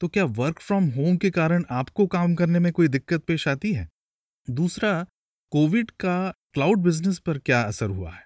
तो 0.00 0.08
क्या 0.08 0.24
वर्क 0.24 0.60
फ्रॉम 0.60 0.84
होम 0.84 1.16
के 1.16 1.30
कारण 1.30 1.64
आपको 1.70 2.06
काम 2.06 2.34
करने 2.34 2.58
में 2.58 2.72
कोई 2.72 2.88
दिक्कत 2.88 3.22
पेश 3.22 3.46
आती 3.48 3.72
है? 3.72 3.88
दूसरा, 4.50 5.06
कोविड 5.52 5.90
का 5.90 6.34
क्लाउड 6.54 6.78
बिज़नेस 6.78 7.18
पर 7.18 7.38
क्या 7.38 7.62
असर 7.62 7.90
हुआ 7.90 8.10
है? 8.10 8.24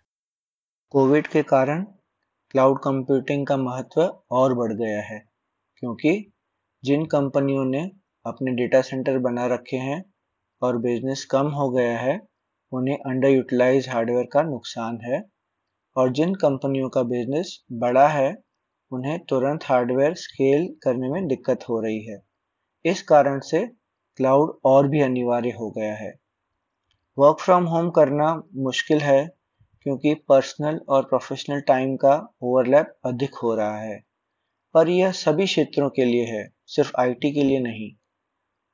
कोविड 0.88 1.26
के 1.26 1.42
कारण 1.42 1.84
क्लाउड 2.50 2.78
कंप्यूटिंग 2.78 3.46
का 3.46 3.56
महत्व 3.56 4.02
और 4.30 4.54
बढ़ 4.54 4.72
गया 4.72 5.02
है, 5.02 5.18
क्योंकि 5.76 6.32
जिन 6.84 7.04
कंपनियों 7.06 7.64
ने 7.64 7.90
अपने 8.26 8.52
डेटा 8.52 8.80
सेंटर 8.80 9.18
बना 9.18 9.46
रखे 9.46 9.76
हैं 9.76 10.04
और 10.62 10.78
बिज़नेस 10.78 11.24
कम 11.24 11.46
हो 11.46 11.70
गया 11.70 11.98
है, 11.98 12.20
उन्हें 12.72 12.96
अंडर 12.96 13.28
यूटिलाइज 13.28 13.88
हार्डवेयर 13.88 14.26
का 14.32 14.42
नुकसान 14.42 14.98
है। 15.04 15.33
और 15.96 16.12
जिन 16.12 16.34
कंपनियों 16.34 16.88
का 16.88 17.02
बिज़नेस 17.02 17.64
बड़ा 17.72 18.08
है, 18.08 18.36
उन्हें 18.92 19.18
तुरंत 19.24 19.64
हार्डवेयर 19.64 20.14
स्केल 20.14 20.76
करने 20.82 21.08
में 21.08 21.26
दिक्कत 21.26 21.68
हो 21.68 21.80
रही 21.80 22.04
है। 22.04 22.22
इस 22.84 23.02
कारण 23.02 23.40
से 23.40 23.66
क्लाउड 24.16 24.58
और 24.64 24.88
भी 24.88 25.00
अनिवार्य 25.00 25.50
हो 25.50 25.70
गया 25.70 25.94
है। 25.94 26.14
वर्क 27.18 27.38
फ्रॉम 27.40 27.64
होम 27.64 27.90
करना 27.90 28.42
मुश्किल 28.56 28.98
है, 28.98 29.30
क्योंकि 29.82 30.14
पर्सनल 30.14 30.80
और 30.88 31.02
प्रोफेशनल 31.02 31.60
टाइम 31.60 31.96
का 31.96 32.34
ओवरलैप 32.42 32.98
अधिक 33.06 33.34
हो 33.34 33.54
रहा 33.54 33.78
है। 33.78 34.04
पर 34.74 34.88
यह 34.88 35.12
सभी 35.12 35.44
क्षेत्रों 35.44 35.90
के 35.90 36.04
लिए 36.04 36.24
है, 36.24 36.50
सिर्फ़ 36.66 36.92
आईटी 37.00 37.32
के 37.32 37.42
लिए 37.42 37.60
नहीं। 37.60 37.90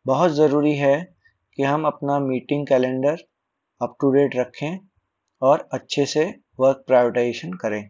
बहुत 0.06 0.30
ज़रूरी 0.30 0.76
है 0.76 1.14
कि 1.56 1.62
हम 1.62 1.84
अपना 1.84 2.18
meeting 2.18 2.66
calendar 2.66 3.16
up 3.82 3.96
to 4.00 4.10
date 4.10 4.36
रखें 4.36 4.78
और 5.42 5.68
अच्छे 5.72 6.06
से 6.06 6.34
वर्क 6.60 6.84
प्रायोरिटाइजेशन 6.86 7.52
करें। 7.52 7.82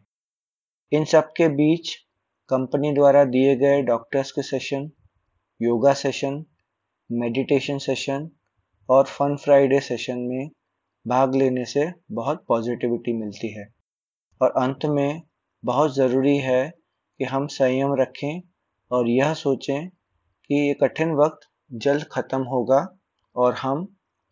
इन 0.92 1.04
सब 1.04 1.32
के 1.36 1.48
बीच 1.48 1.94
कंपनी 2.50 2.92
द्वारा 2.92 3.24
दिए 3.24 3.56
गए 3.56 3.82
डॉक्टर्स 3.82 4.32
के 4.32 4.42
session 4.42 4.90
yoga 5.60 5.92
session 5.94 6.44
meditation 7.10 7.78
session 7.78 8.30
और 8.88 9.04
फन 9.04 9.36
फ्राइडे 9.36 9.80
सेशन 9.80 10.18
में 10.18 10.50
भाग 11.06 11.34
लेने 11.34 11.64
से 11.64 11.86
बहुत 12.12 12.44
पॉजिटिविटी 12.48 13.12
मिलती 13.12 13.48
है। 13.48 13.66
और 14.40 14.50
अंत 14.50 14.86
में 14.86 15.22
बहुत 15.64 15.94
ज़रूरी 15.94 16.36
है 16.38 16.62
कि 17.20 17.24
हम 17.24 17.46
संयम 17.46 17.94
रखें 17.94 18.40
और 18.90 19.08
यह 19.08 19.34
सोचें 19.34 19.88
कि 19.88 20.54
ये 20.54 20.74
कठिन 20.74 21.12
वक्त 21.14 21.48
जल्द 21.72 22.04
ख़त्म 22.12 22.42
होगा 22.42 22.86
और 23.36 23.54
हम 23.54 23.86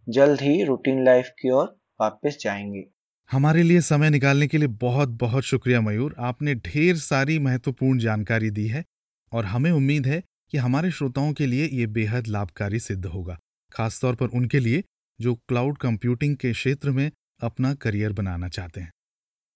जल्द 0.07 0.41
ही 0.41 0.63
रूटीन 0.65 1.05
लाइफ 1.05 1.29
की 1.39 1.51
ओर 1.51 1.67
वापस 2.01 2.39
जाएँगे। 2.41 2.98
हमारे 3.31 3.63
लिए 3.63 3.81
समय 3.81 4.11
निकालने 4.11 4.47
के 4.49 4.59
लिए 4.59 4.69
बहुत 4.83 5.09
बहुत 5.21 5.45
शुक्रिया 5.45 5.81
मयूर। 5.81 6.15
आपने 6.19 6.55
ढेर 6.57 6.97
सारी 6.97 7.39
महत्वपूर्ण 7.39 7.99
जानकारी 7.99 8.51
दी 8.51 8.67
है 8.67 8.85
और 9.33 9.45
हमें 9.45 9.71
उम्मीद 9.71 10.07
है 10.07 10.23
कि 10.53 10.59
हमारे 10.59 10.91
श्रोताओं 10.91 11.33
के 11.33 11.47
लिए 11.47 11.67
ये 11.69 11.87
बेहद 11.89 12.27
लाभकारी 12.27 12.79
सिद्ध 12.81 13.05
होगा, 13.07 13.37
खासतौर 13.73 14.15
पर 14.15 14.29
उनके 14.29 14.61
लिए 14.61 14.83
जो 15.21 15.35
क्लाउड 15.49 15.77
कंप्यूटिंग 15.79 16.37
के 16.37 16.53
क्षेत्र 16.53 16.91
में 16.91 17.11
अपना 17.41 17.73
करियर 17.77 18.13
बनाना 18.13 18.49
चाहते 18.49 18.81
हैं। 18.81 18.91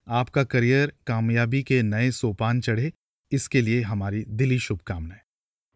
आपका 0.06 0.44
करियर 0.44 0.92
कामयाबी 1.06 1.62
के 1.62 1.82
नए 1.84 2.10
सोपान 2.12 2.60
चढ़े, 2.60 2.92
इसके 3.32 3.60
लिए 3.60 3.80
हमारी 3.82 4.24
दिली 4.30 4.58
शुभकामनाएँ। 4.58 5.20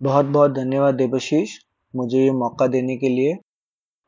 बहुत 0.00 0.26
बहुत 0.26 0.54
धन्यवाद 0.54 0.94
देवशीष 0.94 1.56
मुझे 1.94 2.18
ये 2.18 2.30
मौका 2.35 2.66
देने 2.66 2.96
के 2.96 3.09
लिए 3.09 3.37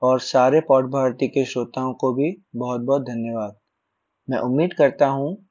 और 0.02 0.20
सारे 0.22 0.60
पौड 0.60 0.90
भारती 0.90 1.28
के 1.28 1.44
श्रोताओं 1.44 1.92
को 1.94 2.12
भी 2.14 2.30
बहुत 2.56 2.80
बहुत 2.82 3.02
धन्यवाद। 3.04 3.57
मैं 4.30 4.38
उम्मीद 4.38 4.72
करता 4.72 5.06
हूँ 5.06 5.46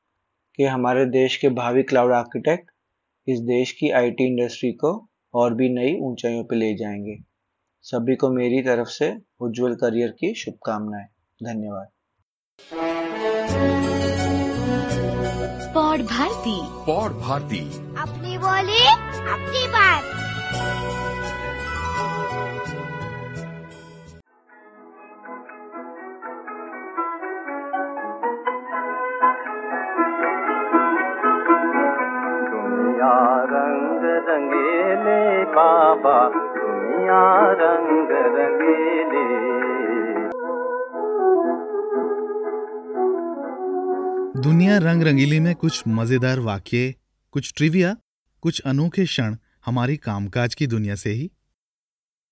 कि 0.55 0.63
हमारे 0.63 1.05
देश 1.05 1.37
के 1.37 1.49
भावी 1.49 1.83
क्लाउड 1.83 2.11
आर्किटेक्ट 2.13 2.71
इस 3.27 3.39
देश 3.39 3.71
की 3.71 3.89
आईटी 3.89 4.25
इंडस्ट्री 4.27 4.71
को 4.71 5.09
और 5.33 5.53
भी 5.53 5.69
नई 5.69 5.99
ऊंचाइयों 6.01 6.43
पर 6.43 6.55
ले 6.55 6.73
जाएँगे। 6.75 7.17
सभी 7.81 8.15
को 8.15 8.29
मेरी 8.29 8.61
तरफ़ 8.61 8.87
से 8.87 9.17
उज्जवल 9.39 9.75
करियर 9.75 10.09
की 10.09 10.33
शुभकामनाएँ। 10.33 11.05
धन्यवाद। 11.43 11.87
पौड 15.73 15.99
भारती। 15.99 16.59
पौड 16.63 17.11
भारती। 17.11 17.59
अपनी 17.97 18.37
बोली 18.37 18.83
अपनी 19.33 19.67
बात। 19.67 20.03
दुनिया 44.77 44.91
रंग 44.91 45.03
रंगीली 45.03 45.39
में 45.39 45.53
कुछ 45.55 45.83
मज़ेदार 45.87 46.39
वाक्य, 46.39 46.93
कुछ 47.31 47.51
ट्रिविया 47.55 47.95
कुछ 48.43 48.59
अनोखे 48.61 49.05
क्षण 49.05 49.35
हमारी 49.65 49.95
कामकाज 49.97 50.55
की 50.55 50.67
दुनिया 50.67 50.95
से 50.95 51.11
ही। 51.11 51.29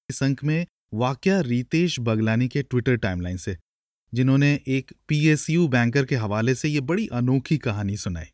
इस 0.10 0.22
अंक 0.24 0.44
में 0.44 0.66
वाक्य 0.94 1.42
रितेश 1.42 2.00
बगलानी 2.00 2.48
के 2.48 2.62
ट्विटर 2.64 2.96
टाइमलाइन 2.96 3.38
से, 3.38 3.58
जिन्होंने 4.14 4.54
एक 4.68 4.92
पीएसयू 5.08 5.68
बैंकर 5.68 6.06
के 6.06 6.16
हवाले 6.16 6.56
से 6.56 6.70
ये 6.70 6.82
बड़ी 6.82 7.08
अनोखी 7.08 7.58
कहानी 7.58 7.98
सुनाई। 7.98 8.30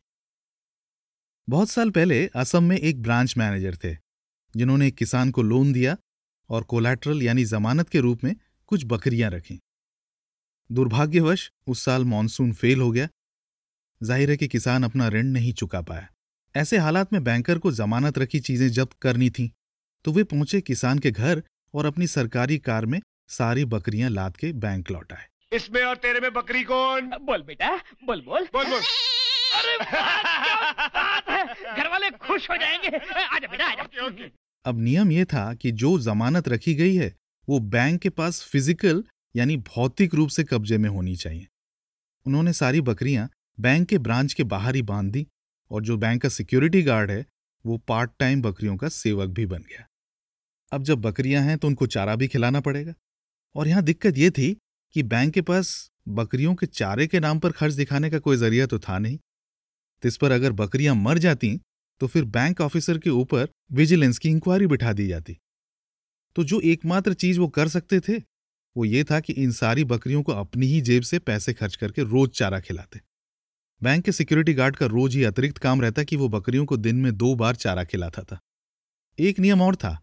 बहुत 1.48 1.70
साल 1.70 1.90
पहले 1.90 2.26
असम 2.36 2.64
में 2.64 2.76
एक 2.76 3.02
ब्रांच 3.02 3.34
मैनेजर 3.38 3.76
थे, 3.76 3.96
जिन्होंने 4.54 4.88
एक 4.88 4.94
किसान 4.94 5.30
को 5.30 5.42
लोन 5.42 5.72
दिया 5.72 5.96
और 6.50 6.62
कोलैटरल 6.64 7.22
यानी 7.22 7.44
जमानत 7.44 7.88
के 7.88 8.00
रूप 8.00 8.24
में 8.24 8.34
कुछ 8.66 8.84
बकरियाँ 8.84 9.30
रखीं। 9.30 9.58
दुर्भाग्यवश 10.70 11.50
उस 11.66 11.84
साल 11.84 12.04
मानसून 12.04 12.52
फेल 12.52 12.80
हो 12.80 12.90
गया 12.90 13.08
ज़ाहिर 14.02 14.30
है 14.30 14.36
कि 14.36 14.48
किसान 14.48 14.84
अपना 14.84 15.08
ऋण 15.08 15.26
नहीं 15.26 15.52
चुका 15.52 15.80
पाया। 15.80 16.08
ऐसे 16.54 16.78
हालात 16.78 17.12
में 17.12 17.22
बैंकर 17.24 17.58
को 17.58 17.72
जमानत 17.72 18.18
रखी 18.18 18.40
चीज़ें 18.40 18.68
जब्त 18.70 18.92
करनी 19.02 19.30
थीं 19.30 19.48
तो 20.04 20.12
वे 20.12 20.24
पहुँचे 20.24 20.60
किसान 20.60 20.98
के 20.98 21.10
घर 21.10 21.42
और 21.74 21.86
अपनी 21.86 22.06
सरकारी 22.06 22.58
कार 22.58 22.86
में 22.86 23.00
सारी 23.28 23.64
बकरियाँ 23.66 24.10
लाद 24.10 24.36
के 24.36 24.52
बैंक 24.52 24.90
लौटाए 24.90 25.26
इसमें 25.52 25.82
और 25.82 25.96
तेरे 25.96 26.20
में 26.20 26.32
बकरी 26.32 26.62
कौन? 26.62 27.10
बोल 27.22 27.42
बेटा 27.42 27.76
बोल 28.04 28.20
बोल। 28.20 28.46
बोल 28.52 28.64
बोल। 28.64 28.80
अरे 29.54 29.76
बात 29.78 31.28
है। 31.28 31.44
घर 31.76 31.88
वाले 31.88 32.10
खुश 32.18 32.50
हो 32.50 32.56
जाएँगे। 32.56 32.96
आजा 33.26 33.48
बेटा 33.48 33.66
आजा। 33.66 34.28
अब 34.64 34.80
नियम 34.80 35.12
यह 35.12 35.24
था 35.24 35.52
कि 35.54 35.70
जो 35.72 35.98
जमानत 35.98 36.48
रखी 36.48 36.74
गई 36.74 36.94
है 36.94 37.14
वो 37.48 37.58
बैंक 37.58 38.00
के 38.00 38.08
पास 38.10 38.42
फ़िज़िकल 38.42 39.04
यानी 39.34 39.56
भौतिक 39.68 40.14
रूप 40.14 40.28
से 40.28 40.44
कब्जे 40.44 40.78
में 40.78 40.88
होनी 40.90 41.16
चाहिए। 41.16 41.46
उन्होंने 42.26 42.52
सारी 42.52 42.80
बकरियाँ 42.80 43.28
बैंक 43.60 43.88
के 43.88 43.98
ब्रांच 43.98 44.32
के 44.32 44.44
बाहर 44.44 44.74
ही 44.74 44.82
बाँध 44.82 45.12
दी 45.12 45.26
और 45.70 45.82
जो 45.82 45.96
बैंक 45.96 46.22
का 46.22 46.28
सिक्योरिटी 46.28 46.82
गार्ड 46.82 47.10
है, 47.10 47.26
वो 47.66 47.78
पार्ट 47.78 48.10
टाइम 48.18 48.42
बकरियों 48.42 48.76
का 48.76 48.88
सेवक 48.88 49.28
भी 49.28 49.46
बन 49.46 49.58
गया। 49.58 49.86
अब 50.72 50.82
जब 50.82 50.98
बकरियाँ 50.98 51.42
हैं 51.42 51.58
तो 51.58 51.68
उनको 51.68 51.86
चारा 51.86 52.16
भी 52.16 52.28
खिलाना 52.28 52.60
पड़ेगा। 52.60 52.94
और 53.56 53.68
यहाँ 53.68 53.82
दिक्कत 53.82 54.18
यह 54.18 54.30
थी 54.30 54.56
कि 54.94 55.02
बैंक 55.02 55.34
के 55.34 55.40
पास 55.40 55.90
बकरियों 56.08 56.54
के 56.54 56.66
चारे 56.66 57.06
के 57.06 57.20
नाम 57.20 57.38
पर 57.38 57.52
खर्च 57.52 57.74
दिखाने 57.74 58.10
का 58.10 58.18
कोई 58.18 58.36
ज़रिया 58.36 58.66
तो 58.66 58.78
था 58.78 58.98
नहीं। 58.98 59.18
इस 60.02 60.16
पर 60.16 60.32
अगर 60.32 60.52
बकरियाँ 60.52 60.94
मर 60.94 61.18
जाती 61.18 61.60
तो 62.00 62.06
फिर 62.06 62.24
बैंक 62.24 62.60
ऑफिसर 62.60 62.98
के 62.98 63.10
ऊपर 63.10 63.48
विजिलेंस 63.72 64.18
की 64.18 64.28
इंक्वायरी 64.28 64.66
बिठा 64.66 64.92
दी 64.92 65.08
जाती। 65.08 65.38
तो 66.36 66.44
जो 66.44 66.60
एकमात्र 66.60 67.14
चीज़ 67.14 67.40
वो 67.40 67.48
कर 67.48 67.68
सकते 67.68 68.00
थे, 68.00 68.18
वो 68.76 68.84
ये 68.84 69.04
था 69.04 69.20
कि 69.20 69.32
इन 69.32 69.52
सारी 69.52 69.84
बकरियों 69.84 70.22
को 70.22 70.32
अपनी 70.32 70.66
ही 70.66 70.80
जेब 70.80 71.02
से 71.02 71.18
पैसे 71.18 71.52
खर्च 71.52 71.76
करके 71.76 72.02
रोज 72.02 72.30
चारा 72.30 72.60
खिलाते। 72.60 73.00
बैंक 73.82 74.04
के 74.04 74.12
सिक्योरिटी 74.12 74.54
गार्ड 74.54 74.76
का 74.76 74.86
रोज 74.86 75.16
ही 75.16 75.24
अतिरिक्त 75.24 75.58
काम 75.58 75.80
रहता 75.82 76.02
कि 76.02 76.16
वो 76.16 76.28
बकरियों 76.28 76.64
को 76.64 76.76
दिन 76.76 76.96
में 76.96 77.16
दो 77.16 77.34
बार 77.34 77.54
चारा 77.54 77.84
खिलाता 77.84 78.22
था। 78.22 78.38
एक 79.18 79.38
नियम 79.38 79.62
और 79.62 79.76
था। 79.76 80.02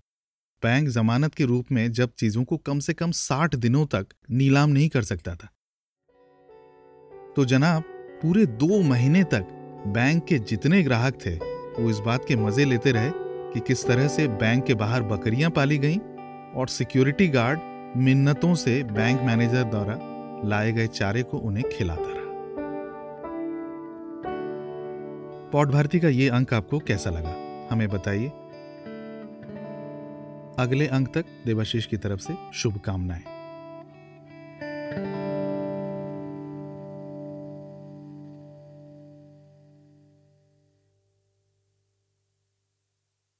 बैंक 0.63 0.89
जमानत 0.89 1.33
के 1.33 1.45
रूप 1.45 1.71
में 1.71 1.91
जब 1.91 2.09
चीज़ों 2.17 2.43
को 2.43 2.57
कम 2.57 2.79
से 2.79 2.93
कम 2.93 3.11
साठ 3.11 3.55
दिनों 3.55 3.85
तक 3.85 4.07
नीलाम 4.31 4.69
नहीं 4.69 4.89
कर 4.89 5.01
सकता 5.01 5.35
था। 5.35 5.49
तो 7.35 7.45
जनाब, 7.45 7.83
पूरे 8.21 8.45
दो 8.45 8.81
महीने 8.81 9.23
तक 9.23 9.47
बैंक 9.87 10.25
के 10.25 10.39
जितने 10.39 10.83
ग्राहक 10.83 11.13
थे, 11.25 11.35
वो 11.81 11.89
इस 11.89 11.97
बात 11.97 12.25
के 12.27 12.35
मज़े 12.35 12.65
लेते 12.65 12.91
रहे 12.91 13.11
कि 13.53 13.59
किस 13.59 13.87
तरह 13.87 14.07
से 14.07 14.27
बैंक 14.27 14.65
के 14.65 14.73
बाहर 14.73 15.03
बकरियाँ 15.03 15.51
पाली 15.51 15.77
गईं 15.77 15.99
और 16.53 16.67
सिक्योरिटी 16.67 17.27
गार्ड 17.27 17.59
मिन्नतों 17.97 18.55
से 18.55 18.83
बैंक 18.83 19.21
मैनेजर 19.21 19.63
द्वारा 19.63 19.99
लाए 20.49 20.71
गए 20.71 20.87
चारे 20.87 21.23
को 21.23 21.37
उन्हें 21.37 21.69
खिलाता 21.77 22.01
रहा। 22.01 22.18
पौट 25.51 25.67
भारती 25.67 25.99
का 25.99 26.07
ये 26.07 26.29
अंक 26.29 26.53
आपको 26.53 26.79
कैसा 26.79 27.09
लगा? 27.09 27.35
हमें 27.71 27.89
बताइए। 27.89 28.27
अगले 30.59 30.87
अंक 30.87 31.13
तक 31.13 31.25
देवाशीष 31.45 31.85
की 31.85 31.97
तरफ़ 31.97 32.19
से 32.19 32.33
शुभकामनाएँ। 32.53 33.38